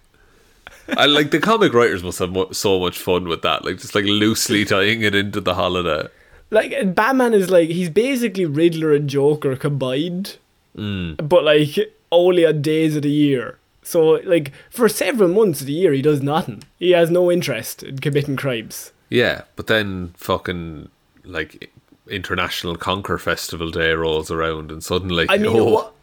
I 0.90 1.08
like 1.08 1.32
the 1.32 1.40
comic 1.40 1.74
writers 1.74 2.04
must 2.04 2.20
have 2.20 2.32
mo- 2.32 2.52
so 2.52 2.80
much 2.80 3.00
fun 3.00 3.28
with 3.28 3.42
that, 3.42 3.66
like 3.66 3.80
just 3.80 3.96
like 3.96 4.06
loosely 4.06 4.64
tying 4.74 5.02
it 5.02 5.16
into 5.16 5.42
the 5.42 5.56
holiday. 5.56 6.08
Like 6.52 6.94
Batman 6.94 7.34
is 7.34 7.50
like 7.50 7.70
he's 7.70 7.90
basically 7.90 8.46
Riddler 8.46 8.94
and 8.94 9.10
Joker 9.10 9.56
combined, 9.56 10.38
mm. 10.78 11.28
but 11.28 11.44
like 11.44 11.80
only 12.12 12.46
on 12.46 12.62
days 12.62 12.96
of 12.96 13.02
the 13.02 13.10
year. 13.10 13.58
So 13.82 14.22
like 14.24 14.52
for 14.70 14.88
several 14.88 15.30
months 15.30 15.62
of 15.62 15.68
the 15.68 15.74
year 15.74 15.94
he 15.94 16.04
does 16.04 16.22
nothing. 16.22 16.64
He 16.78 16.92
has 16.92 17.10
no 17.10 17.32
interest 17.32 17.82
in 17.82 17.98
committing 17.98 18.36
crimes. 18.36 18.92
Yeah, 19.10 19.42
but 19.56 19.66
then 19.66 20.14
fucking 20.16 20.90
like 21.24 21.72
International 22.08 22.76
Conquer 22.76 23.18
Festival 23.18 23.72
Day 23.72 23.94
rolls 23.94 24.30
around, 24.30 24.72
and 24.72 24.84
suddenly, 24.84 25.26
I 25.28 25.40
mean, 25.40 25.56
oh, 25.56 25.72
what, 25.72 25.94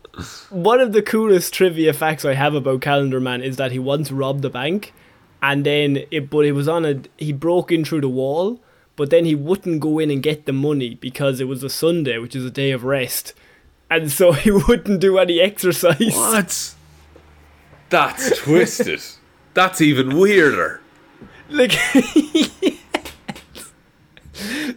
one 0.50 0.80
of 0.80 0.92
the 0.92 1.02
coolest 1.02 1.52
trivia 1.54 1.92
facts 1.92 2.24
I 2.24 2.34
have 2.34 2.54
about 2.54 2.80
Calendar 2.82 3.20
Man 3.20 3.42
is 3.42 3.56
that 3.56 3.72
he 3.72 3.78
once 3.78 4.10
robbed 4.10 4.44
a 4.44 4.50
bank, 4.50 4.92
and 5.42 5.64
then 5.64 6.04
it, 6.10 6.28
but 6.30 6.44
it 6.44 6.52
was 6.52 6.68
on 6.68 6.84
a 6.84 7.00
he 7.16 7.32
broke 7.32 7.70
in 7.72 7.84
through 7.84 8.00
the 8.02 8.08
wall, 8.08 8.60
but 8.96 9.10
then 9.10 9.24
he 9.24 9.34
wouldn't 9.34 9.80
go 9.80 9.98
in 9.98 10.10
and 10.10 10.22
get 10.22 10.46
the 10.46 10.52
money 10.52 10.94
because 10.96 11.40
it 11.40 11.44
was 11.48 11.62
a 11.62 11.70
Sunday, 11.70 12.18
which 12.18 12.34
is 12.34 12.44
a 12.44 12.50
day 12.50 12.70
of 12.72 12.84
rest, 12.84 13.32
and 13.90 14.10
so 14.10 14.32
he 14.44 14.50
wouldn't 14.50 15.00
do 15.00 15.18
any 15.18 15.40
exercise. 15.40 16.14
what? 16.14 16.74
That's 17.90 18.38
twisted. 18.38 19.00
That's 19.54 19.80
even 19.80 20.18
weirder. 20.18 20.80
Like, 21.48 21.72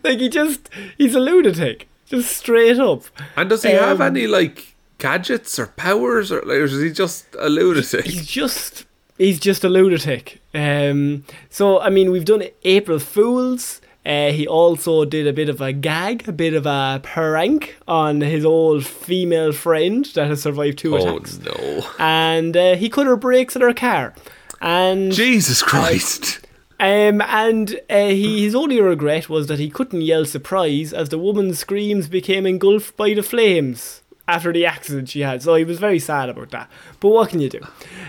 like 0.03 0.19
he 0.19 0.29
just 0.29 0.69
he's 0.97 1.13
a 1.15 1.19
lunatic, 1.19 1.87
just 2.05 2.35
straight 2.35 2.79
up. 2.79 3.03
And 3.35 3.49
does 3.49 3.63
he 3.63 3.71
have 3.71 3.99
Um, 4.01 4.15
any 4.15 4.27
like 4.27 4.70
gadgets 5.01 5.57
or 5.59 5.67
powers, 5.67 6.31
or, 6.31 6.41
like, 6.43 6.57
or 6.57 6.63
is 6.65 6.79
he 6.81 6.91
just 6.91 7.25
a 7.37 7.49
lunatic? 7.49 8.05
He's 8.05 8.25
just 8.25 8.85
he's 9.17 9.39
just 9.39 9.63
a 9.63 9.69
lunatic. 9.69 10.41
Um, 10.53 11.25
so 11.49 11.81
I 11.81 11.89
mean, 11.89 12.11
we've 12.11 12.25
done 12.25 12.43
April 12.63 12.99
Fools. 12.99 13.81
Uh, 14.03 14.31
he 14.31 14.47
also 14.47 15.05
did 15.05 15.27
a 15.27 15.33
bit 15.33 15.47
of 15.49 15.61
a 15.61 15.71
gag, 15.71 16.27
a 16.27 16.31
bit 16.31 16.55
of 16.55 16.65
a 16.65 16.99
prank 17.03 17.75
on 17.87 18.21
his 18.21 18.43
old 18.43 18.83
female 18.85 19.51
friend 19.51 20.05
that 20.15 20.27
has 20.27 20.41
survived 20.41 20.79
two 20.79 20.95
Oh 20.95 21.17
attacks, 21.17 21.37
no! 21.39 21.85
and 21.99 22.55
uh, 22.57 22.75
he 22.75 22.89
cut 22.89 23.05
her 23.05 23.15
brakes 23.17 23.55
in 23.55 23.61
her 23.61 23.73
car. 23.73 24.15
And 24.59 25.11
Jesus 25.11 25.61
Christ! 25.61 26.39
um, 26.79 27.21
and 27.21 27.79
uh, 27.91 28.07
he, 28.07 28.43
his 28.43 28.55
only 28.55 28.81
regret 28.81 29.29
was 29.29 29.45
that 29.47 29.59
he 29.59 29.69
couldn't 29.69 30.01
yell 30.01 30.25
surprise 30.25 30.93
as 30.93 31.09
the 31.09 31.19
woman's 31.19 31.59
screams 31.59 32.07
became 32.07 32.47
engulfed 32.47 32.97
by 32.97 33.13
the 33.13 33.23
flames 33.23 34.00
after 34.31 34.51
the 34.53 34.65
accident 34.65 35.09
she 35.09 35.21
had. 35.21 35.41
So 35.43 35.55
he 35.55 35.63
was 35.63 35.79
very 35.79 35.99
sad 35.99 36.29
about 36.29 36.51
that. 36.51 36.69
But 36.99 37.09
what 37.09 37.29
can 37.29 37.39
you 37.41 37.49
do? 37.49 37.59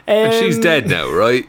and 0.07 0.33
she's 0.35 0.57
Um, 0.57 0.63
dead 0.63 0.89
now, 0.89 1.11
right? 1.11 1.47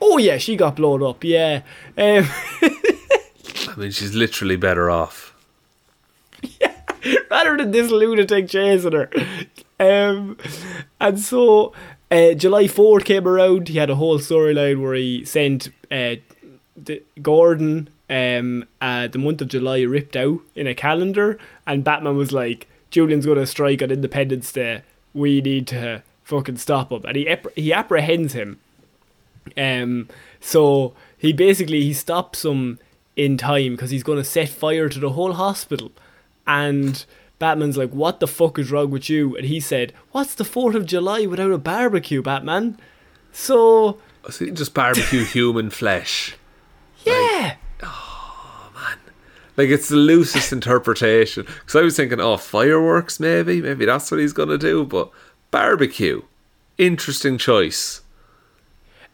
Oh 0.00 0.18
yeah, 0.18 0.38
she 0.38 0.56
got 0.56 0.76
blown 0.76 1.02
up. 1.02 1.24
Yeah. 1.24 1.62
Um, 1.98 2.26
I 2.62 3.74
mean, 3.76 3.90
she's 3.90 4.14
literally 4.14 4.56
better 4.56 4.90
off. 4.90 5.34
rather 7.30 7.56
than 7.56 7.70
this 7.70 7.90
lunatic 7.90 8.48
chasing 8.48 8.92
her. 8.92 9.10
Um, 9.80 10.36
and 11.00 11.18
so 11.18 11.72
uh, 12.10 12.32
July 12.34 12.64
4th 12.64 13.04
came 13.04 13.26
around. 13.26 13.68
He 13.68 13.78
had 13.78 13.90
a 13.90 13.96
whole 13.96 14.18
storyline 14.18 14.80
where 14.82 14.94
he 14.94 15.24
sent 15.24 15.68
uh, 15.90 16.16
the, 16.76 17.02
Gordon 17.22 17.88
um, 18.10 18.64
uh, 18.80 19.08
the 19.08 19.18
month 19.18 19.40
of 19.40 19.48
July 19.48 19.80
ripped 19.82 20.16
out 20.16 20.40
in 20.54 20.66
a 20.66 20.74
calendar, 20.74 21.38
and 21.66 21.82
Batman 21.82 22.16
was 22.16 22.32
like, 22.32 22.68
"Julian's 22.94 23.26
going 23.26 23.38
to 23.38 23.46
strike 23.46 23.82
on 23.82 23.90
Independence 23.90 24.52
Day. 24.52 24.82
We 25.12 25.40
need 25.40 25.66
to 25.68 26.02
fucking 26.22 26.58
stop 26.58 26.92
him." 26.92 27.02
And 27.04 27.16
he 27.16 27.28
ap- 27.28 27.54
he 27.56 27.72
apprehends 27.72 28.32
him. 28.34 28.58
Um, 29.56 30.08
so 30.40 30.94
he 31.18 31.32
basically 31.32 31.82
he 31.82 31.92
stops 31.92 32.44
him 32.44 32.78
in 33.16 33.36
time 33.36 33.72
because 33.72 33.90
he's 33.90 34.02
going 34.02 34.18
to 34.18 34.24
set 34.24 34.48
fire 34.48 34.88
to 34.88 34.98
the 35.00 35.10
whole 35.10 35.32
hospital, 35.34 35.90
and 36.46 37.04
Batman's 37.38 37.76
like, 37.76 37.90
"What 37.90 38.20
the 38.20 38.26
fuck 38.28 38.58
is 38.58 38.70
wrong 38.70 38.90
with 38.90 39.10
you?" 39.10 39.36
And 39.36 39.46
he 39.46 39.58
said, 39.60 39.92
"What's 40.12 40.34
the 40.34 40.44
Fourth 40.44 40.74
of 40.76 40.86
July 40.86 41.26
without 41.26 41.50
a 41.52 41.58
barbecue, 41.58 42.22
Batman?" 42.22 42.78
So 43.32 43.98
So 44.30 44.46
just 44.50 44.72
barbecue 44.74 45.24
human 45.36 45.68
flesh. 45.70 46.36
yeah, 47.04 47.12
Like 47.42 47.58
it's 49.70 49.88
the 49.88 49.96
loosest 49.96 50.52
interpretation. 50.52 51.44
Because 51.44 51.76
I 51.76 51.82
was 51.82 51.96
thinking, 51.96 52.20
oh, 52.20 52.36
fireworks, 52.36 53.20
maybe, 53.20 53.60
maybe 53.62 53.84
that's 53.84 54.10
what 54.10 54.20
he's 54.20 54.32
gonna 54.32 54.58
do. 54.58 54.84
But 54.84 55.10
barbecue, 55.50 56.22
interesting 56.78 57.38
choice. 57.38 58.00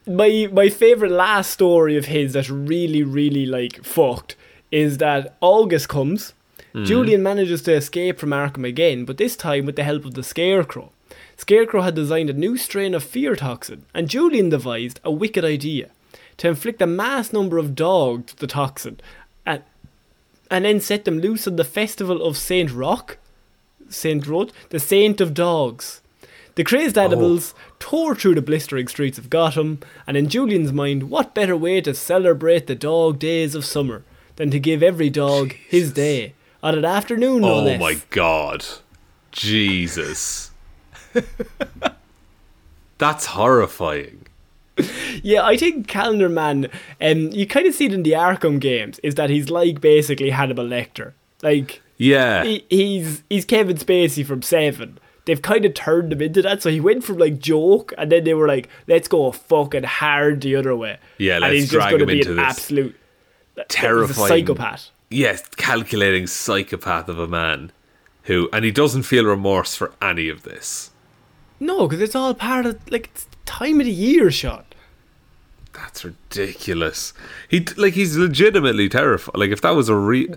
my 0.07 0.48
my 0.53 0.68
favorite 0.68 1.11
last 1.11 1.50
story 1.50 1.96
of 1.96 2.07
his 2.07 2.33
that's 2.33 2.50
really 2.50 3.03
really 3.03 3.44
like 3.46 3.85
fucked 3.85 4.37
is 4.70 4.98
that 4.98 5.37
August 5.40 5.88
comes. 5.88 6.33
Mm-hmm. 6.74 6.85
Julian 6.85 7.22
manages 7.22 7.62
to 7.62 7.74
escape 7.74 8.18
from 8.18 8.31
Arkham 8.31 8.66
again, 8.66 9.05
but 9.05 9.18
this 9.18 9.37
time 9.37 9.66
with 9.66 9.74
the 9.76 9.83
help 9.83 10.05
of 10.05 10.14
the 10.14 10.22
Scarecrow. 10.22 10.92
Scarecrow 11.37 11.83
had 11.83 11.94
designed 11.94 12.31
a 12.31 12.35
new 12.35 12.57
strain 12.57 12.94
of 12.94 13.03
fear 13.03 13.35
toxin, 13.35 13.85
and 13.92 14.09
Julian 14.09 14.50
devised 14.50 15.00
a 15.03 15.11
wicked 15.11 15.44
idea 15.44 15.90
to 16.37 16.48
inflict 16.48 16.81
a 16.81 16.87
mass 16.87 17.33
number 17.33 17.59
of 17.59 17.74
dogs 17.74 18.33
with 18.33 18.38
the 18.38 18.46
toxin, 18.46 19.00
and 20.50 20.64
then 20.64 20.80
set 20.80 21.04
them 21.04 21.20
loose 21.20 21.46
on 21.46 21.56
the 21.56 21.64
festival 21.64 22.22
of 22.22 22.36
Saint 22.36 22.72
Rock, 22.72 23.18
Saint 23.88 24.26
Road, 24.26 24.52
the 24.70 24.80
Saint 24.80 25.20
of 25.20 25.34
Dogs. 25.34 26.00
The 26.56 26.64
crazed 26.64 26.98
oh. 26.98 27.04
animals 27.04 27.54
tore 27.78 28.14
through 28.14 28.34
the 28.34 28.42
blistering 28.42 28.88
streets 28.88 29.18
of 29.18 29.30
Gotham, 29.30 29.80
and 30.06 30.16
in 30.16 30.28
Julian's 30.28 30.72
mind, 30.72 31.04
what 31.04 31.34
better 31.34 31.56
way 31.56 31.80
to 31.80 31.94
celebrate 31.94 32.66
the 32.66 32.74
dog 32.74 33.18
days 33.18 33.54
of 33.54 33.64
summer 33.64 34.02
than 34.36 34.50
to 34.50 34.58
give 34.58 34.82
every 34.82 35.10
dog 35.10 35.52
his 35.52 35.92
day 35.92 36.34
on 36.62 36.76
an 36.76 36.84
afternoon, 36.84 37.42
no 37.42 37.54
Oh 37.54 37.62
less. 37.62 37.80
my 37.80 38.00
god. 38.10 38.64
Jesus. 39.32 40.50
That's 42.98 43.26
horrifying. 43.26 44.26
Yeah, 45.22 45.44
I 45.44 45.56
think 45.56 45.86
Calendar 45.88 46.28
Man, 46.28 46.68
um, 47.00 47.30
you 47.32 47.46
kind 47.46 47.66
of 47.66 47.74
see 47.74 47.86
it 47.86 47.92
in 47.92 48.02
the 48.02 48.12
Arkham 48.12 48.58
games, 48.60 48.98
is 49.00 49.14
that 49.16 49.30
he's 49.30 49.50
like 49.50 49.80
basically 49.80 50.30
Hannibal 50.30 50.64
Lecter. 50.64 51.12
Like, 51.42 51.82
Yeah. 51.96 52.44
he, 52.44 52.64
he's 52.70 53.22
he's 53.28 53.44
Kevin 53.44 53.76
Spacey 53.76 54.24
from 54.24 54.42
Seven. 54.42 54.98
They've 55.26 55.40
kind 55.42 55.64
of 55.64 55.74
turned 55.74 56.12
him 56.12 56.22
into 56.22 56.42
that, 56.42 56.62
so 56.62 56.70
he 56.70 56.80
went 56.80 57.04
from 57.04 57.18
like 57.18 57.38
joke, 57.38 57.92
and 57.98 58.10
then 58.10 58.24
they 58.24 58.34
were 58.34 58.48
like, 58.48 58.68
"Let's 58.88 59.06
go 59.06 59.30
fucking 59.30 59.84
hard 59.84 60.40
the 60.40 60.56
other 60.56 60.74
way." 60.74 60.98
Yeah, 61.18 61.34
and 61.34 61.42
let's 61.42 61.52
he's 61.54 61.62
just 61.64 61.72
drag 61.72 61.90
gonna 61.92 62.02
him 62.04 62.08
be 62.08 62.18
into 62.20 62.30
an 62.30 62.36
this 62.36 62.46
absolute 62.46 62.96
terrifying 63.68 64.28
psychopath. 64.28 64.90
Yes, 65.10 65.46
calculating 65.56 66.26
psychopath 66.26 67.08
of 67.08 67.18
a 67.18 67.26
man 67.28 67.72
who 68.24 68.48
and 68.52 68.64
he 68.64 68.70
doesn't 68.70 69.02
feel 69.02 69.24
remorse 69.24 69.74
for 69.74 69.92
any 70.00 70.28
of 70.28 70.42
this. 70.42 70.90
No, 71.58 71.86
because 71.86 72.00
it's 72.00 72.14
all 72.14 72.32
part 72.34 72.64
of 72.66 72.78
like 72.90 73.10
it's 73.12 73.26
time 73.44 73.80
of 73.80 73.86
the 73.86 73.92
year, 73.92 74.30
Sean. 74.30 74.64
That's 75.72 76.04
ridiculous. 76.04 77.12
He 77.48 77.64
like 77.76 77.94
he's 77.94 78.16
legitimately 78.16 78.88
terrified. 78.88 79.37
Like 79.37 79.50
if 79.50 79.61
that 79.62 79.70
was 79.70 79.88
a 79.88 79.94
real 79.96 80.35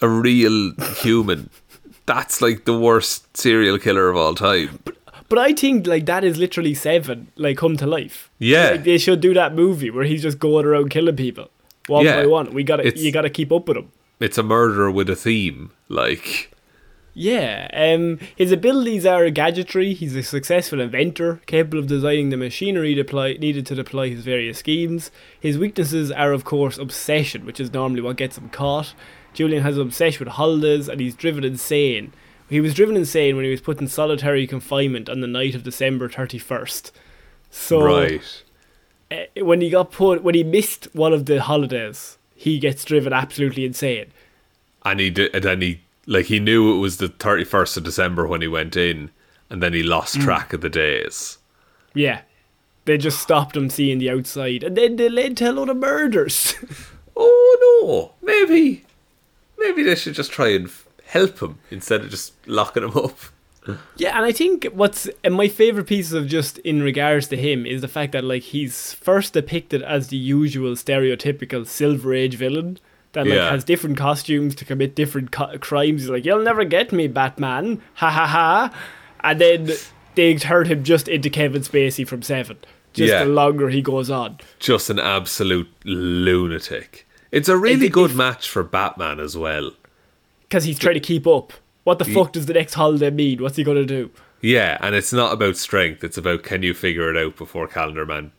a 0.00 0.08
real 0.08 0.72
human, 1.02 1.50
that's 2.06 2.40
like 2.42 2.64
the 2.64 2.78
worst 2.78 3.36
serial 3.36 3.78
killer 3.78 4.08
of 4.08 4.16
all 4.16 4.34
time. 4.34 4.80
But 5.28 5.38
I 5.38 5.52
think 5.52 5.86
like 5.86 6.06
that 6.06 6.22
is 6.24 6.36
literally 6.38 6.74
Seven, 6.74 7.28
like 7.36 7.56
come 7.58 7.76
to 7.78 7.86
life. 7.86 8.30
Yeah. 8.38 8.70
like, 8.70 8.84
they 8.84 8.98
should 8.98 9.20
do 9.20 9.34
that 9.34 9.54
movie 9.54 9.90
where 9.90 10.04
he's 10.04 10.22
just 10.22 10.38
going 10.38 10.64
around 10.64 10.90
killing 10.90 11.16
people 11.16 11.50
one 11.88 12.04
Yeah. 12.04 12.20
by 12.22 12.26
one. 12.26 12.52
We 12.54 12.62
gotta, 12.64 12.96
you 12.96 13.10
gotta 13.12 13.30
keep 13.30 13.50
up 13.52 13.66
with 13.68 13.76
him. 13.76 13.90
It's 14.20 14.38
a 14.38 14.42
murderer 14.42 14.90
with 14.90 15.10
a 15.10 15.16
theme. 15.16 15.70
Like 15.88 16.50
Yeah, 17.18 17.70
um, 17.72 18.18
his 18.36 18.52
abilities 18.52 19.06
are 19.06 19.30
gadgetry. 19.30 19.94
He's 19.94 20.14
a 20.14 20.22
successful 20.22 20.82
inventor, 20.82 21.40
capable 21.46 21.78
of 21.78 21.86
designing 21.86 22.28
the 22.28 22.36
machinery 22.36 22.92
deploy- 22.92 23.38
needed 23.38 23.64
to 23.66 23.74
deploy 23.74 24.10
his 24.10 24.22
various 24.22 24.58
schemes. 24.58 25.10
His 25.40 25.56
weaknesses 25.56 26.12
are, 26.12 26.32
of 26.32 26.44
course, 26.44 26.76
obsession, 26.76 27.46
which 27.46 27.58
is 27.58 27.72
normally 27.72 28.02
what 28.02 28.18
gets 28.18 28.36
him 28.36 28.50
caught. 28.50 28.92
Julian 29.32 29.62
has 29.62 29.76
an 29.76 29.82
obsession 29.84 30.26
with 30.26 30.34
holidays, 30.34 30.90
and 30.90 31.00
he's 31.00 31.14
driven 31.14 31.42
insane. 31.42 32.12
He 32.50 32.60
was 32.60 32.74
driven 32.74 32.98
insane 32.98 33.34
when 33.34 33.46
he 33.46 33.50
was 33.50 33.62
put 33.62 33.80
in 33.80 33.88
solitary 33.88 34.46
confinement 34.46 35.08
on 35.08 35.20
the 35.20 35.26
night 35.26 35.54
of 35.54 35.62
December 35.62 36.10
thirty 36.10 36.38
first. 36.38 36.92
So 37.50 37.82
right. 37.82 38.42
uh, 39.10 39.24
when 39.36 39.62
he 39.62 39.70
got 39.70 39.90
put, 39.90 40.22
when 40.22 40.34
he 40.34 40.44
missed 40.44 40.94
one 40.94 41.14
of 41.14 41.24
the 41.24 41.40
holidays, 41.40 42.18
he 42.34 42.58
gets 42.58 42.84
driven 42.84 43.14
absolutely 43.14 43.64
insane. 43.64 44.12
And 44.84 45.00
he 45.00 45.08
did 45.08 45.34
and 45.34 45.44
then 45.44 45.62
he 45.62 45.80
like 46.06 46.26
he 46.26 46.40
knew 46.40 46.74
it 46.74 46.78
was 46.78 46.96
the 46.96 47.08
thirty 47.08 47.44
first 47.44 47.76
of 47.76 47.84
December 47.84 48.26
when 48.26 48.40
he 48.40 48.48
went 48.48 48.76
in 48.76 49.10
and 49.50 49.62
then 49.62 49.72
he 49.72 49.82
lost 49.82 50.16
mm. 50.16 50.22
track 50.22 50.52
of 50.52 50.60
the 50.60 50.70
days. 50.70 51.38
Yeah. 51.94 52.22
They 52.84 52.98
just 52.98 53.20
stopped 53.20 53.56
him 53.56 53.68
seeing 53.68 53.98
the 53.98 54.10
outside. 54.10 54.62
And 54.62 54.76
then 54.76 54.96
they 54.96 55.08
led 55.08 55.36
to 55.38 55.50
a 55.50 55.52
lot 55.52 55.68
of 55.68 55.76
murders. 55.76 56.54
Oh 57.18 58.12
no, 58.20 58.26
maybe, 58.26 58.84
maybe 59.58 59.82
they 59.82 59.94
should 59.94 60.14
just 60.14 60.32
try 60.32 60.48
and 60.48 60.70
help 61.06 61.40
him 61.40 61.58
instead 61.70 62.02
of 62.02 62.10
just 62.10 62.34
locking 62.46 62.82
him 62.82 62.94
up. 62.94 63.16
yeah, 63.96 64.16
and 64.16 64.26
I 64.26 64.32
think 64.32 64.66
what's 64.66 65.08
and 65.24 65.34
my 65.34 65.48
favourite 65.48 65.88
pieces 65.88 66.12
of 66.12 66.26
just 66.26 66.58
in 66.58 66.82
regards 66.82 67.26
to 67.28 67.36
him 67.36 67.64
is 67.64 67.80
the 67.80 67.88
fact 67.88 68.12
that 68.12 68.22
like 68.22 68.42
he's 68.42 68.92
first 68.92 69.32
depicted 69.32 69.82
as 69.82 70.08
the 70.08 70.16
usual 70.18 70.72
stereotypical 70.72 71.66
Silver 71.66 72.12
Age 72.12 72.34
villain 72.34 72.78
that 73.16 73.26
like 73.26 73.34
Yeah. 73.34 73.50
has 73.50 73.64
different 73.64 73.96
costumes 73.96 74.54
to 74.54 74.64
commit 74.64 74.94
different 74.94 75.32
co- 75.32 75.58
crimes. 75.58 76.02
He's 76.02 76.10
like, 76.10 76.24
"You'll 76.24 76.42
never 76.42 76.64
get 76.64 76.92
me, 76.92 77.08
Batman!" 77.08 77.82
Ha 77.94 78.08
ha 78.10 78.26
ha! 78.26 78.74
And 79.20 79.40
then 79.40 79.70
they 80.14 80.34
turned 80.36 80.68
him 80.68 80.84
just 80.84 81.08
into 81.08 81.28
Kevin 81.28 81.62
Spacey 81.62 82.06
from 82.06 82.22
Seven. 82.22 82.58
Just 82.92 83.12
Yeah. 83.12 83.24
the 83.24 83.30
longer 83.30 83.68
he 83.68 83.82
goes 83.82 84.08
on. 84.10 84.38
Just 84.58 84.88
an 84.88 84.98
absolute 84.98 85.68
lunatic. 85.84 87.06
It's 87.32 87.48
a 87.48 87.56
really 87.56 87.88
good 87.88 88.10
if- 88.12 88.16
match 88.16 88.48
for 88.48 88.62
Batman 88.62 89.18
as 89.20 89.36
well. 89.36 89.72
because 90.48 90.62
he's 90.64 90.78
trying 90.78 90.94
to 90.94 91.00
keep 91.00 91.26
up. 91.26 91.52
What 91.84 91.98
the 91.98 92.04
fuck 92.04 92.32
does 92.32 92.46
the 92.46 92.52
next 92.54 92.74
holiday 92.74 93.10
mean? 93.10 93.42
What's 93.42 93.56
he 93.56 93.64
gonna 93.64 93.84
do? 93.84 94.10
Yeah, 94.40 94.76
and 94.80 94.94
it's 94.94 95.12
not 95.12 95.32
about 95.32 95.56
strength. 95.56 96.04
It's 96.04 96.18
about 96.18 96.42
can 96.44 96.62
you 96.62 96.72
figure 96.74 97.10
it 97.10 97.16
out 97.16 97.36
before 97.36 97.66
Calendar 97.66 98.04
Man 98.06 98.30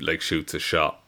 like 0.00 0.20
shoots 0.20 0.54
a 0.54 0.58
shot. 0.58 1.01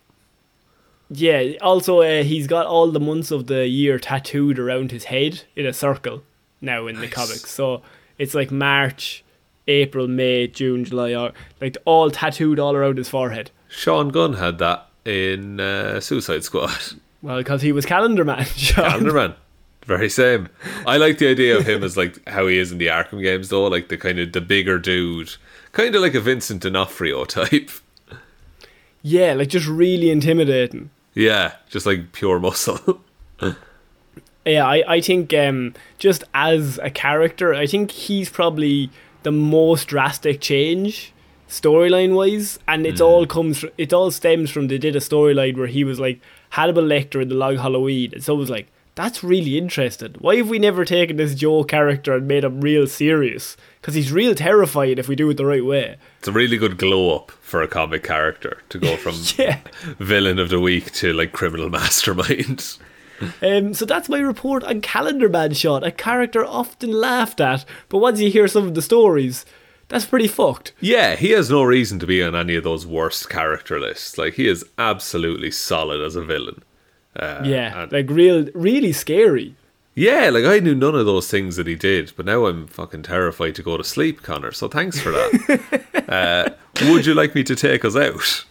Yeah. 1.11 1.53
Also, 1.61 2.01
uh, 2.01 2.23
he's 2.23 2.47
got 2.47 2.67
all 2.67 2.91
the 2.91 3.01
months 3.01 3.31
of 3.31 3.47
the 3.47 3.67
year 3.69 3.99
tattooed 3.99 4.59
around 4.59 4.91
his 4.91 5.05
head 5.05 5.43
in 5.57 5.67
a 5.67 5.73
circle 5.73 6.23
now 6.61 6.87
in 6.87 7.01
the 7.01 7.09
comics. 7.09 7.51
So 7.51 7.83
it's 8.19 8.35
like 8.35 8.51
March, 8.51 9.25
April, 9.69 10.09
May, 10.09 10.47
June, 10.49 10.85
July, 10.85 11.33
like 11.61 11.77
all 11.85 12.11
tattooed 12.11 12.59
all 12.59 12.75
around 12.75 12.99
his 12.99 13.09
forehead. 13.09 13.51
Sean 13.69 14.09
Gunn 14.11 14.35
had 14.35 14.59
that 14.59 14.89
in 15.05 15.61
uh, 15.61 16.01
Suicide 16.01 16.45
Squad. 16.45 16.95
Well, 17.23 17.39
because 17.39 17.63
he 17.63 17.73
was 17.73 17.87
Calendar 17.87 18.25
Man. 18.25 18.45
Sean. 18.57 18.85
Calendar 18.85 19.13
Man. 19.13 19.35
Very 19.87 20.09
same. 20.09 20.49
I 20.87 20.97
like 20.97 21.19
the 21.19 21.29
idea 21.29 21.59
of 21.59 21.67
him 21.67 21.83
as 21.83 21.97
like 21.97 22.27
how 22.29 22.47
he 22.47 22.59
is 22.59 22.73
in 22.73 22.79
the 22.79 22.87
Arkham 22.87 23.23
games 23.23 23.51
though, 23.51 23.67
like 23.67 23.89
the 23.89 23.99
kind 23.99 24.19
of 24.19 24.33
the 24.33 24.41
bigger 24.41 24.79
dude. 24.79 25.37
Kind 25.73 25.95
of 25.95 26.01
like 26.03 26.15
a 26.15 26.21
Vincent 26.21 26.63
D'Onofrio 26.63 27.25
type. 27.25 27.71
Yeah, 29.03 29.35
like 29.35 29.49
just 29.49 29.67
really 29.67 30.11
intimidating. 30.11 30.91
Yeah, 31.15 31.55
just 31.69 31.87
like 31.87 32.13
pure 32.13 32.39
muscle. 32.41 33.01
Yeah, 34.45 34.67
I, 34.67 34.95
I 34.95 35.01
think 35.01 35.33
um, 35.33 35.75
just 35.99 36.25
as 36.35 36.79
a 36.83 36.91
character, 36.91 37.55
I 37.55 37.67
think 37.67 37.91
he's 37.91 38.29
probably 38.29 38.91
the 39.23 39.33
most 39.33 39.89
drastic 39.89 40.41
change 40.41 41.13
storyline 41.49 42.15
wise, 42.15 42.59
and 42.67 42.87
it's 42.87 43.01
all 43.01 43.27
comes 43.27 43.65
it 43.79 43.93
all 43.93 44.11
stems 44.11 44.51
from 44.51 44.69
they 44.69 44.79
did 44.79 44.97
a 44.97 45.01
storyline 45.01 45.57
where 45.57 45.67
he 45.67 45.85
was 45.85 46.01
like 46.01 46.21
Hannibal 46.51 46.83
Lecter 46.83 47.23
in 47.23 47.29
the 47.29 47.35
Long 47.35 47.57
Halloween, 47.57 48.13
and 48.13 48.23
so 48.23 48.35
it 48.35 48.39
was 48.39 48.51
like 48.51 48.67
that's 48.95 49.25
really 49.25 49.59
interesting. 49.59 50.15
Why 50.19 50.37
have 50.37 50.49
we 50.49 50.59
never 50.59 50.85
taken 50.85 51.17
this 51.17 51.35
Joe 51.35 51.65
character 51.65 52.15
and 52.15 52.29
made 52.29 52.45
him 52.45 52.61
real 52.61 52.87
serious? 52.87 53.57
Because 53.81 53.95
he's 53.95 54.13
real 54.13 54.35
terrifying 54.35 54.99
if 54.99 55.09
we 55.09 55.17
do 55.17 55.29
it 55.31 55.37
the 55.37 55.45
right 55.47 55.65
way. 55.65 55.97
it's 56.19 56.29
a 56.29 56.33
really 56.33 56.57
good 56.57 56.79
glow 56.79 57.17
up 57.17 57.31
for 57.41 57.61
a 57.63 57.69
comic 57.69 58.03
character 58.05 58.59
to 58.69 58.79
go 58.79 58.97
from 58.97 59.15
Yeah. 59.39 59.59
villain 59.99 60.39
of 60.39 60.49
the 60.49 60.61
week 60.61 60.93
to 60.93 61.13
like 61.13 61.33
criminal 61.33 61.71
mastermind. 61.81 62.79
Um, 63.43 63.75
so 63.75 63.85
that's 63.85 64.09
my 64.09 64.19
report 64.19 64.65
on 64.65 64.81
Calendar 64.81 65.29
Man 65.29 65.55
Sean, 65.55 65.85
a 65.85 65.93
character 65.93 66.45
often 66.45 66.91
laughed 66.93 67.41
at, 67.41 67.65
but 67.89 67.99
once 67.99 68.21
you 68.21 68.29
hear 68.31 68.49
some 68.49 68.67
of 68.67 68.75
the 68.75 68.83
stories, 68.83 69.47
that's 69.89 70.05
pretty 70.07 70.27
fucked. 70.27 70.73
Yeah, 70.81 71.15
he 71.15 71.31
has 71.31 71.49
no 71.51 71.63
reason 71.63 71.99
to 72.01 72.07
be 72.07 72.23
on 72.23 72.35
any 72.35 72.57
of 72.57 72.65
those 72.65 72.87
worst 72.87 73.29
character 73.31 73.79
lists. 73.79 74.19
Like 74.19 74.35
he 74.35 74.49
is 74.49 74.65
absolutely 74.79 75.51
solid 75.53 76.01
as 76.01 76.17
a 76.17 76.23
villain. 76.25 76.63
Uh, 77.17 77.43
Yeah, 77.45 77.83
and- 77.83 77.93
like 77.93 78.11
real, 78.11 78.47
really 78.55 78.93
scary. 78.93 79.55
yeah, 79.95 80.31
like 80.31 80.45
I 80.45 80.59
knew 80.59 80.75
none 80.75 80.95
of 80.95 81.07
those 81.07 81.31
things 81.31 81.57
that 81.57 81.67
he 81.67 81.75
did, 81.77 82.13
but 82.17 82.27
now 82.27 82.47
I'm 82.47 82.67
fucking 82.67 83.03
terrified 83.05 83.55
to 83.57 83.63
go 83.63 83.77
to 83.77 83.85
sleep, 83.85 84.23
Connor. 84.23 84.53
So 84.53 84.69
thanks 84.69 84.99
for 85.01 85.11
that. 85.13 86.05
uh, 86.09 86.51
would 86.91 87.07
you 87.07 87.15
like 87.15 87.35
me 87.35 87.45
to 87.45 87.55
take 87.55 87.85
us 87.85 87.95
out? 87.97 88.45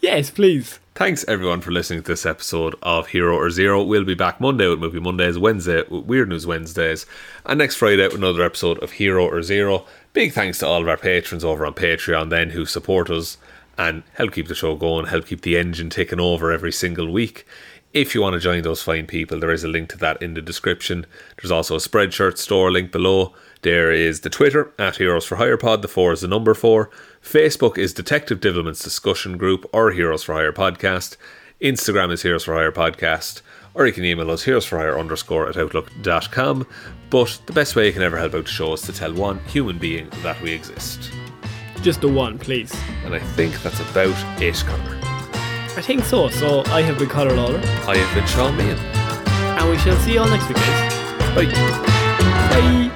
Yes, 0.00 0.30
please. 0.30 0.78
Thanks 0.94 1.24
everyone 1.26 1.62
for 1.62 1.70
listening 1.70 2.02
to 2.02 2.08
this 2.12 2.26
episode 2.26 2.74
of 2.82 3.06
Hero 3.08 3.34
or 3.34 3.48
Zero. 3.50 3.82
We'll 3.82 4.04
be 4.04 4.14
back 4.14 4.40
Monday 4.40 4.68
with 4.68 4.78
Movie 4.80 5.00
Mondays, 5.00 5.38
Wednesday 5.38 5.82
with 5.88 6.04
Weird 6.04 6.28
News 6.28 6.46
Wednesdays, 6.46 7.06
and 7.46 7.58
next 7.58 7.76
Friday 7.76 8.02
with 8.04 8.14
another 8.16 8.42
episode 8.42 8.78
of 8.82 8.92
Hero 8.92 9.26
or 9.26 9.42
Zero. 9.42 9.86
Big 10.12 10.32
thanks 10.32 10.58
to 10.58 10.66
all 10.66 10.82
of 10.82 10.88
our 10.88 10.98
patrons 10.98 11.44
over 11.44 11.64
on 11.64 11.72
Patreon 11.72 12.28
then 12.28 12.50
who 12.50 12.66
support 12.66 13.08
us 13.08 13.38
and 13.78 14.02
help 14.14 14.32
keep 14.32 14.48
the 14.48 14.54
show 14.54 14.74
going, 14.76 15.06
help 15.06 15.26
keep 15.26 15.40
the 15.40 15.56
engine 15.56 15.88
ticking 15.88 16.20
over 16.20 16.52
every 16.52 16.72
single 16.72 17.10
week. 17.10 17.46
If 17.92 18.14
you 18.14 18.22
want 18.22 18.32
to 18.32 18.40
join 18.40 18.62
those 18.62 18.82
fine 18.82 19.06
people, 19.06 19.38
there 19.38 19.50
is 19.52 19.64
a 19.64 19.68
link 19.68 19.90
to 19.90 19.98
that 19.98 20.22
in 20.22 20.32
the 20.32 20.40
description. 20.40 21.04
There's 21.36 21.50
also 21.50 21.74
a 21.74 21.78
Spreadshirt 21.78 22.38
store 22.38 22.72
link 22.72 22.90
below. 22.90 23.34
There 23.60 23.92
is 23.92 24.20
the 24.20 24.30
Twitter 24.30 24.72
at 24.78 24.96
Heroes 24.96 25.26
for 25.26 25.36
Hire 25.36 25.58
Pod. 25.58 25.82
The 25.82 25.88
four 25.88 26.12
is 26.12 26.22
the 26.22 26.28
number 26.28 26.54
four. 26.54 26.88
Facebook 27.22 27.76
is 27.76 27.92
Detective 27.92 28.40
Divilment's 28.40 28.82
discussion 28.82 29.36
group 29.36 29.68
or 29.74 29.90
Heroes 29.90 30.22
for 30.22 30.32
Hire 30.32 30.54
podcast. 30.54 31.18
Instagram 31.60 32.10
is 32.10 32.22
Heroes 32.22 32.44
for 32.44 32.54
Hire 32.54 32.72
podcast. 32.72 33.42
Or 33.74 33.86
you 33.86 33.92
can 33.92 34.04
email 34.04 34.30
us 34.30 34.42
heroes 34.42 34.66
for 34.66 34.78
hire 34.78 34.98
underscore 34.98 35.48
at 35.48 35.56
outlook.com. 35.56 36.66
But 37.10 37.40
the 37.46 37.52
best 37.52 37.76
way 37.76 37.86
you 37.86 37.92
can 37.92 38.02
ever 38.02 38.18
help 38.18 38.34
out 38.34 38.44
the 38.44 38.50
show 38.50 38.72
is 38.72 38.82
to 38.82 38.92
tell 38.92 39.12
one 39.12 39.38
human 39.46 39.78
being 39.78 40.08
that 40.22 40.40
we 40.42 40.52
exist. 40.52 41.10
Just 41.82 42.00
the 42.00 42.08
one, 42.08 42.38
please. 42.38 42.74
And 43.04 43.14
I 43.14 43.18
think 43.18 43.62
that's 43.62 43.80
about 43.80 44.42
it, 44.42 44.62
Connor. 44.66 45.11
I 45.74 45.80
think 45.82 46.04
so. 46.04 46.28
So 46.28 46.62
I 46.66 46.82
have 46.82 46.98
been 46.98 47.08
Conor 47.08 47.34
Lawler, 47.34 47.58
I 47.86 47.96
have 47.96 48.14
been 48.14 48.26
Shaun 48.26 48.56
Meighan. 48.56 48.78
and 49.58 49.70
we 49.70 49.78
shall 49.78 49.96
see 50.00 50.14
you 50.14 50.20
all 50.20 50.28
next 50.28 50.48
week, 50.48 50.56
guys. 50.58 51.34
Bye. 51.34 51.46
Bye. 52.50 52.91